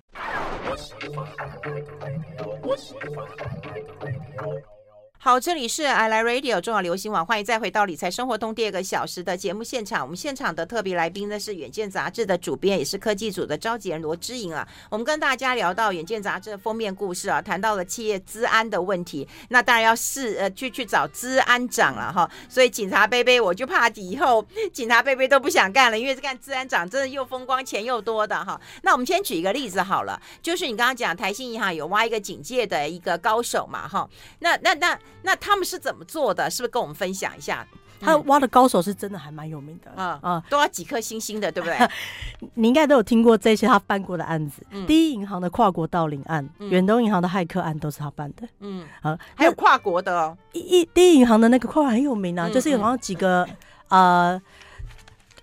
[5.24, 10.02] 好，这里是 I Like Radio 重要流行网，欢迎再回到理财生活通第二个小时的节目现场。
[10.02, 14.68] 我们现场的特别来宾呢是《远见》杂志的主编，也是科技组的召集人罗之莹啊。
[14.90, 19.28] 我们跟大家聊到《远见》杂志的封面故事啊，谈到了企业资安的问题。
[19.50, 22.28] 那当然要试呃去去找资安长了哈。
[22.50, 24.44] 所以警察贝贝，我就怕以后
[24.74, 28.60] 警察贝贝都不想干了，因为这干资安长真的又风光钱又多的哈。
[28.82, 34.10] 那我们先举一个例子好了，就是你刚刚讲台新银行有挖一个警戒的一个高手嘛哈。
[34.40, 34.74] 那那。
[34.74, 34.98] 那
[35.40, 36.50] 他们是怎么做的？
[36.50, 37.66] 是不是跟我们分享一下？
[38.04, 41.78] 他挖的高手是真的还蛮有名的啊啊，嗯、都要几颗星星的，对不对？
[42.56, 44.66] 你应该都有听过这些他办过的案子。
[44.72, 48.48] 嗯、第一银行的跨国盗领案，远、嗯、东银行的骇客案都是他办的。
[48.60, 50.36] 嗯，啊，还有跨国的哦。
[50.54, 53.48] 一第一银行的那个跨国很有名啊，嗯、就是有好像几个、
[53.90, 54.42] 嗯、呃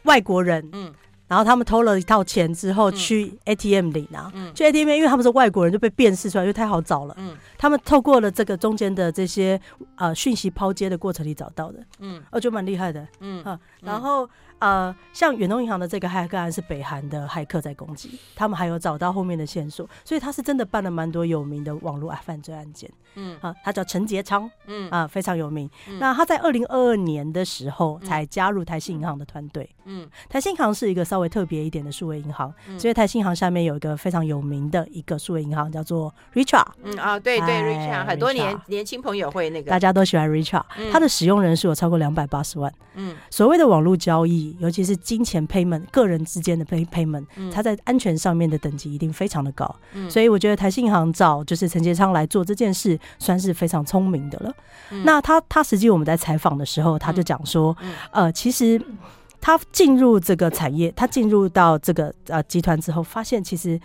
[0.02, 0.68] 外国人。
[0.72, 0.92] 嗯。
[1.28, 7.14] 然后他们偷了一套钱之后去 ATM 里拿，嗯、去 ATM，因为他们是外国人，就被辨识出来，因为太好找了。
[7.18, 9.60] 嗯、他们透过了这个中间的这些
[9.96, 13.44] 呃讯息抛接的过程里找到的，嗯，哦，就蛮厉害的，嗯。
[13.44, 14.28] 啊，然后。
[14.58, 22.90] 呃，像远东银行的这个骇客案是北韩的骇客在攻击，他们还有找到后面的线索，所以他是真的办了蛮多有名的网络犯罪案件。
[23.14, 25.68] 嗯啊，他叫陈杰昌，嗯啊，非常有名。
[25.88, 29.68] 嗯、那他在二零二二年的时候才加入台信银行的团队。
[29.86, 36.66] 嗯，台信银行是一个稍微特别一点的数位银行，嗯、所以台信银行下面有一个非常有名的一个数位银行叫做 Richard。
[36.84, 42.72] 嗯啊，对对，Richard 很多年年轻朋友会那个，大家都喜欢 Richart，他的使用人数有超过两百八十万。
[42.94, 44.47] 嗯，所谓的网络交易。
[44.58, 54.54] 尤其是金钱 payment，个人之间的 pay payment，它在安全上面的等级一定非常的高，嗯、所以我觉得台信银行找就是陈杰昌来做这件事，算是非常聪明的了。
[54.90, 58.80] 嗯、那他他实际我们在采访的时候，他就讲说，嗯、呃，其实
[59.40, 63.78] 他进入这个产业，他进入到这个呃集团之后，发现其实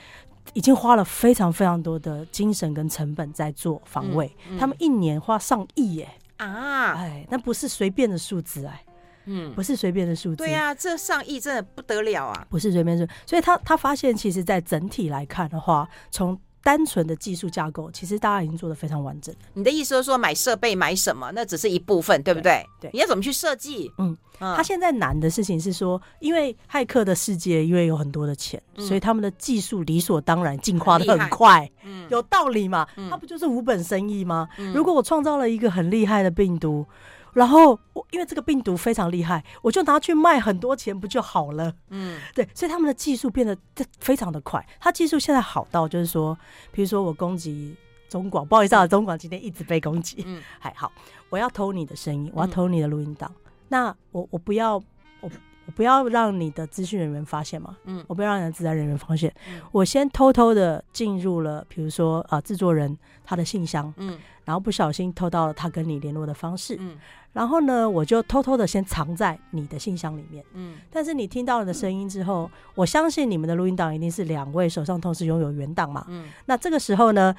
[0.53, 8.84] 已经花了非常非常多的精神跟成本在做防卫，嗯嗯、他们一年花上亿耶啊，哎，那不是随便的数字哎。
[9.26, 10.38] 嗯，不是随便的数字。
[10.38, 12.45] 对呀、啊，这上亿真的不得了啊！
[12.49, 19.36] 不是随便数，所以他他发现，其实，在整体来看的话，从单纯的技术架构，其实大家已经做得非常完整。
[19.53, 22.65] 你的意思是说，买设备买什么，那只是一部分，对不对？
[22.80, 23.91] 对，对你要怎么去设计？
[23.97, 31.69] 嗯，他现在难的事情是说，因为骇客的世界，因为有很多的钱，嗯、所以他们的技术理所当然进化的很快。
[31.84, 32.88] 嗯，有道理嘛？
[32.95, 34.47] 嗯、他不就是无本生意吗？
[34.57, 36.86] 嗯、如果我创造了一个很厉害的病毒。
[37.34, 41.73] 然后我因为这个病毒非常厉害，我就拿去卖很多钱不就好了？
[41.89, 43.57] 嗯，对，所以他们的技术变得
[43.99, 44.63] 非常的快。
[44.79, 46.38] 他技术现在好到就是说，
[46.71, 47.75] 比如说我攻击
[48.07, 50.23] 中广，不好意思啊，中广今天一直被攻击。
[50.27, 50.91] 嗯，还好，
[51.29, 53.31] 我要偷你的声音，我要偷你的录音档。
[53.36, 54.75] 嗯、那我我不要
[55.21, 55.31] 我
[55.65, 57.75] 我不要让你的资讯人员发现嘛？
[57.86, 59.34] 嗯，我不要让你的自然人员发现。
[59.47, 63.91] 嗯、我先偷偷的进入了，比如说啊，制作人他的信箱。
[63.97, 64.19] 嗯。
[64.45, 66.97] 然后不小心偷到了他跟你联络的方式，嗯，
[67.34, 77.36] 然后呢，我就偷偷的先藏在你的信箱里面，嗯，但是你听到了的声音之后，我相信你们的录音档一定是两位手上同时拥有原档嘛，嗯，那这个时候呢，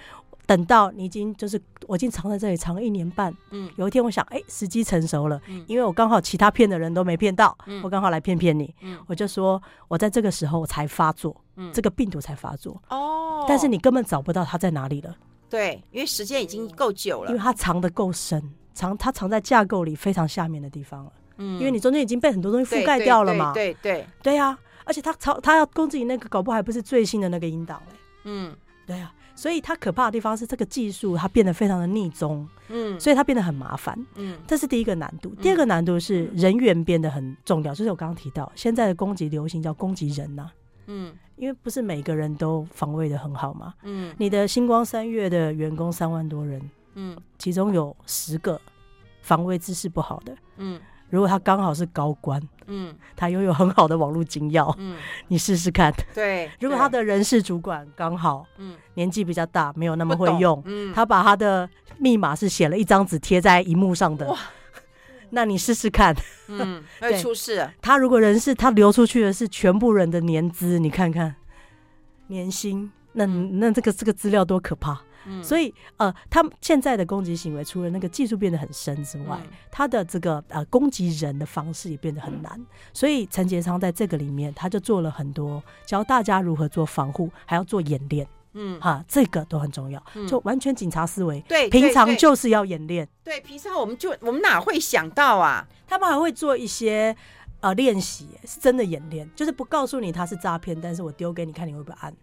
[0.46, 15.14] 等到你已经就是我已经藏在这里藏了一年半，嗯，有一天我想，哎，时机成熟了，嗯，因为我刚好其他骗的人都没骗到，嗯，我刚好来骗骗你，嗯，我就说我在这个时候才发作，嗯，这个病毒才发作，哦，但是你根本找不到它在哪里了。
[15.48, 18.42] 对，因为时间已经够久了，因为它藏的够深，
[18.74, 21.12] 藏它藏在架构里非常下面的地方了。
[21.38, 23.52] 嗯，因为你中间已经被很多东西覆盖掉了嘛。
[23.54, 27.96] 对对对对呀，而且他藏他要攻击你那个，搞不好还不是最新的那个音档嘞。
[28.24, 28.54] 嗯，
[28.86, 35.34] 对啊，所以它可怕的地方是这个技术它变得非常的逆中，嗯，所以它变得很麻烦，嗯，这是第一个难度。
[35.42, 40.52] 第二个难度是人员变得很重要，就是我刚刚提到现在的攻击流行叫攻击人呐、啊，
[40.86, 46.62] 嗯，因为不是每个人都防卫的很好嘛，嗯，你的星光三月的员工三万多人，
[46.94, 48.60] 嗯，其中有十个
[49.22, 50.80] 防卫姿势不好的，嗯。
[51.10, 54.96] 如果他刚好是高官，嗯，他拥有很好的网络金要，嗯，
[55.28, 55.92] 你试试看。
[56.12, 61.68] 对，如果他的人事主管刚好，嗯，年纪比较大，没有那么会用，嗯，他把他的
[61.98, 64.36] 密码是写了一张纸贴在荧幕上的，哇，
[65.30, 66.12] 那你试试看，
[66.48, 67.70] 嗯， 会出事。
[67.80, 71.36] 他如果人事他流出去的是全部人的年资，你看看
[72.26, 75.00] 年薪，那那这个这个资料多可怕。
[75.26, 82.52] 嗯、所以，呃，他们现在的攻击行为，除了那个技术变得很深之外，嗯、他的这个呃攻击人的方式也变得很难。
[82.56, 88.26] 嗯、所以，陈杰昌在这个里面，他就做了很多教大家如何做防护，还要做演练。
[88.56, 90.00] 嗯，哈、啊，这个都很重要。
[90.14, 93.08] 嗯、就完全警察思维，对，平常就是要演练。
[93.24, 95.66] 对，平常我们就我们哪会想到啊？
[95.88, 97.16] 他们还会做一些
[97.58, 102.14] 呃练习，是真的演练，就是不告诉你他是诈骗，但是我丢给你看，你会不会按？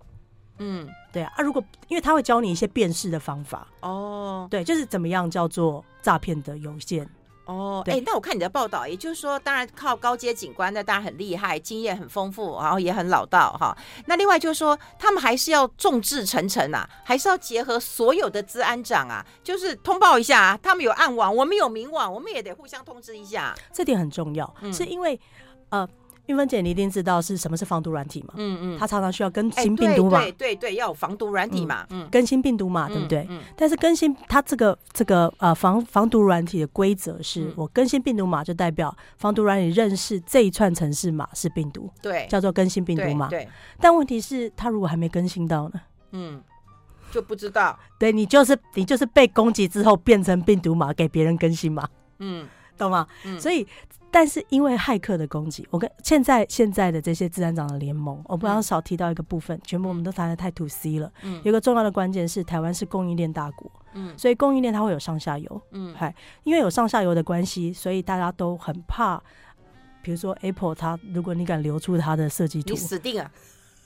[0.63, 3.67] 嗯，对啊，啊，如果因为他会教你一些辨识的方法。
[3.79, 7.09] 哦，对，就是怎么样叫做诈骗的邮件
[7.45, 13.75] 哦，哎对，那我看你的报道，也就是说，当然靠高阶警官，那当然很厉害，经验很丰富，然后也很老道哈。
[14.05, 25.19] 那另外就是说，他们还是要众志成城啊，还是要结合所有的治安长啊，就是通报一下啊，他们有暗网，我们有明网，我们也得互相通知一下，这点很重要，嗯、是因为
[25.69, 25.89] 呃。
[26.31, 28.33] 韵芬姐，你一定知道是什么是防毒软体嘛？
[28.37, 30.19] 嗯嗯，它常常需要更新病毒嘛？
[30.21, 31.85] 对对对，要有防毒软体嘛？
[31.89, 33.25] 嗯，更新病毒嘛，对不对？
[33.29, 33.41] 嗯。
[33.55, 43.27] 但是更新它这个这个呃防防毒软体的规则是，我更新病毒码就代表防毒软体认识这一串城市码是病毒，对，叫做更新病毒码。
[43.27, 43.47] 对。
[43.79, 45.81] 但问题是，它如果还没更新到呢？
[46.11, 46.41] 嗯，
[47.11, 47.77] 就不知道。
[47.99, 51.87] 对，你就是你就是被攻击之后变成病毒码给别人更新嘛？
[52.19, 52.47] 嗯，
[52.81, 53.07] 懂吗？
[53.25, 53.67] 嗯，所以。
[54.13, 61.09] 但是因为骇客的攻击，我跟现在现在的这些自然长的联盟，我不要少提到一个部分，全部我们都谈的太 to C 了。
[61.23, 66.13] 嗯，有个重要的关键是台湾是供应链大国，嗯，所以供应链它会有上下游，嗯，嗨，
[66.43, 69.17] 因为有上下游的关系，所以大家都很怕，
[70.01, 73.31] 比如说 Apple，它如果你敢流出它的设计图，你死定了，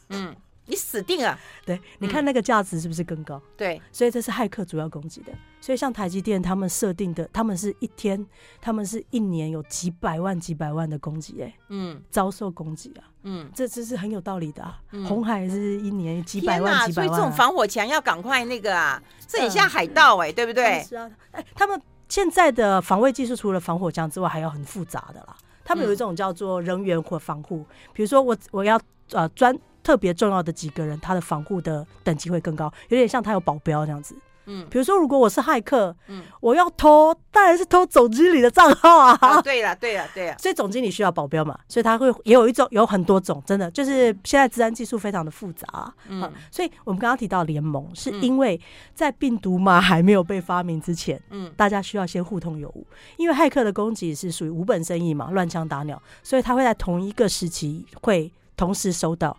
[0.09, 0.35] 嗯。
[0.67, 1.37] 你死定了！
[1.65, 3.39] 对，你看那个价值是不是更高？
[3.55, 5.31] 对，所以这是骇客主要攻击的。
[5.61, 8.25] 所以像台积电他们设定的，他们是一天，
[8.59, 14.79] 他们是一年有几百万、几百万的攻击，哎，嗯，遭受攻击啊，嗯，这这是很有道理的啊。
[15.07, 20.83] 鸿海是一年几百万、几百万，所以这种防火墙要赶快那个啊，这很像海盗哎，对不对？
[20.83, 25.35] 是啊，哎，他们现在的防卫技术除了防火墙之外，还有很复杂的啦。
[25.63, 28.79] 他们有一种叫做人员或防护，比如说我我要
[29.11, 29.55] 呃专。
[29.85, 34.17] 特别重要的几个人，他的防护的等级会更高，有点像他有保镖这样子。
[34.47, 39.17] 嗯，比如说，如果我是骇客，嗯，我要偷，当然是偷总经理的账号啊。
[39.19, 45.93] 啊对了，对了，对了，所以总经理需要保镖嘛，所以他会也有一种，有很多种，真的就是现在治安技术非常的复杂啊。
[46.09, 48.59] 嗯，所以我们刚刚提到联盟，是因为
[48.93, 52.85] 在病毒嘛还没有被发明之前，嗯，大家需要先互通有无，
[53.17, 59.35] 因为骇客的攻击是属于无本生意嘛，乱枪打鸟，所以他会在同一个时期会同时收到。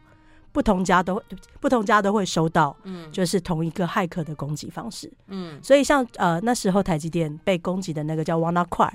[0.57, 1.23] 不同家都
[1.61, 8.95] 不同家都会收到，嗯，就是同一个骇客的攻击方式，嗯，所以像呃那时候台积电被攻击的那个叫 WannaCry，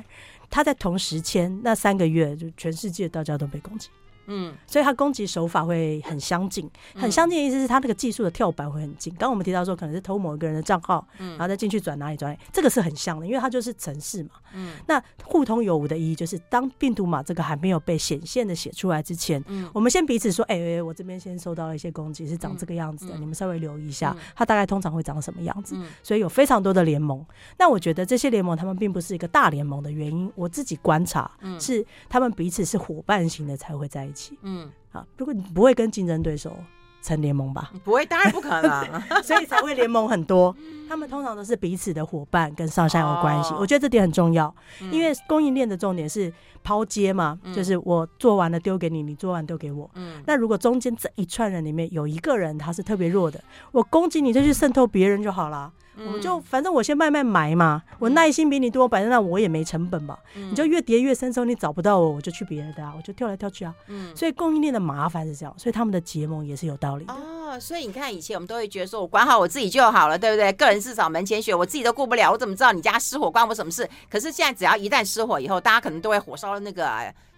[0.49, 3.89] 他在同时间那三个月，就全世界大家都被攻击。
[4.25, 9.11] 嗯，所以他攻击手法会很相近，很相近的意思是他那个技术的跳板会很近。
[9.13, 14.31] 刚刚我们提到说，可能是偷某一个人的账号，嗯，然后再进去转哪里转哪里，这个是很像的，因为它就是城市嘛。
[14.53, 25.75] 嗯，那互通有无的意义就是，当病毒码这个还没有被显现的写出来之前，嗯，我们先彼此说，哎、欸，我这边先收到了一些攻击，是长这个样子的，你们稍微留意一下，它大概通常会长什么样子。
[26.03, 27.25] 所以有非常多的联盟。
[27.57, 31.29] 那我觉得这些联盟他们并不是一个大联盟的原因，我自己观察，
[31.59, 34.37] 是他们彼此是伙伴型的才会在一起。
[34.41, 36.57] 嗯，啊，如果你不会跟竞争对手
[37.01, 37.71] 成联盟吧？
[37.83, 40.55] 不会，当然不可能， 所以才会联盟很多。
[40.87, 43.53] 他们通常都是彼此的伙伴，跟上下有关系。
[43.53, 44.53] 我觉得这点很重要，
[44.91, 46.31] 因为供应链的重点是
[46.63, 49.89] 抛接嘛，就是我做完了丢给你，你做完丢给我。
[49.95, 53.41] 嗯，那如果中间这一串人里面有一个人他是特别弱的，
[53.71, 55.71] 我攻击你就去渗透别人就好了。
[55.97, 60.17] 我就反正我先慢慢埋嘛，我耐心比你多，反正那我也没成本嘛。
[60.33, 63.73] 你就越叠越深之后，你找不到我，我就去别人的啊，我就跳来跳去啊。
[63.87, 67.13] 嗯，所以供应链的麻烦是这样，所以他们的结盟也是有道理的。
[67.13, 70.51] 哦，所以你看以前我们都会觉得说我管好我自己就好了，对不对？
[70.53, 73.87] 个人至少门前雪，我自己都顾不了，我怎么知道你家失火关我什么事？
[74.09, 76.89] 可是现在只要一旦失火以后，大家可能都会火烧那个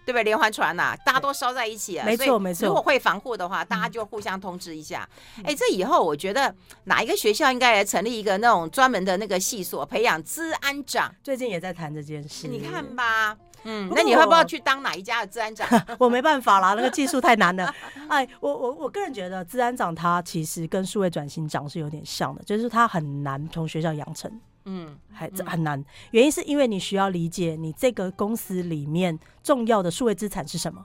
[0.04, 0.24] 对不对？
[0.24, 2.04] 连环船呐，大家都烧在一起啊。
[2.04, 2.66] 没错没错。
[2.66, 5.08] 如果会防护的话，大家就互相通知一下。
[5.42, 11.14] 哎，这以后我觉得哪一个学校应该来成立一个那种专门的那个系所，培养治安长。
[11.22, 12.48] 最近也在谈这件事。
[12.48, 13.36] 你看吧。
[13.66, 15.66] 嗯，那你会不会去当哪一家的治安长？
[15.98, 17.74] 我没办法啦，那个技术太难了。
[18.08, 24.30] 哎，我我我个人觉得治安长他其实跟数位转型长是有点像的，就是他很难从学校养成。
[24.64, 25.82] 嗯，还很难。
[26.10, 30.84] 原因是因为你需要理解你这个公司里面重要的数位资产是什么。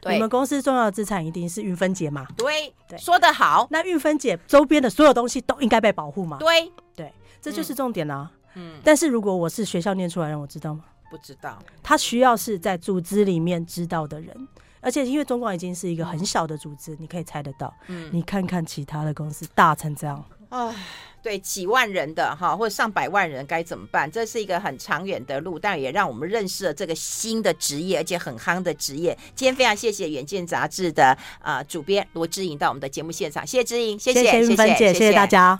[0.00, 2.26] 对，你们公司重要的资产一定是运分解嘛？
[2.36, 3.66] 对，对，说得好。
[3.70, 6.38] 那运分解周边的所有东西都应该被保护嘛？
[6.38, 8.30] 对，对，这就是重点啊。
[8.54, 10.84] 嗯，但是如果我是学校念出来的人，我知道吗？
[11.10, 14.48] 不知道，他需要是在组织里面知道的人，
[14.80, 17.74] 而且因为中广已经是一个很小的组织，你可以猜得到。
[17.88, 20.74] 嗯，你看看其他的公司大成这样，唉，
[21.22, 24.10] 对，几万人的哈，或者上百万人该怎么办？
[24.10, 29.16] 这是一个很长远的路，但也让我们认识了这个新的职业，而且很夯的职业。
[29.34, 35.58] 今天非常谢谢《远见》杂志的啊主编罗志颖到我们的节目现场，谢谢志颖，谢谢，谢谢韵芬姐，谢谢大家。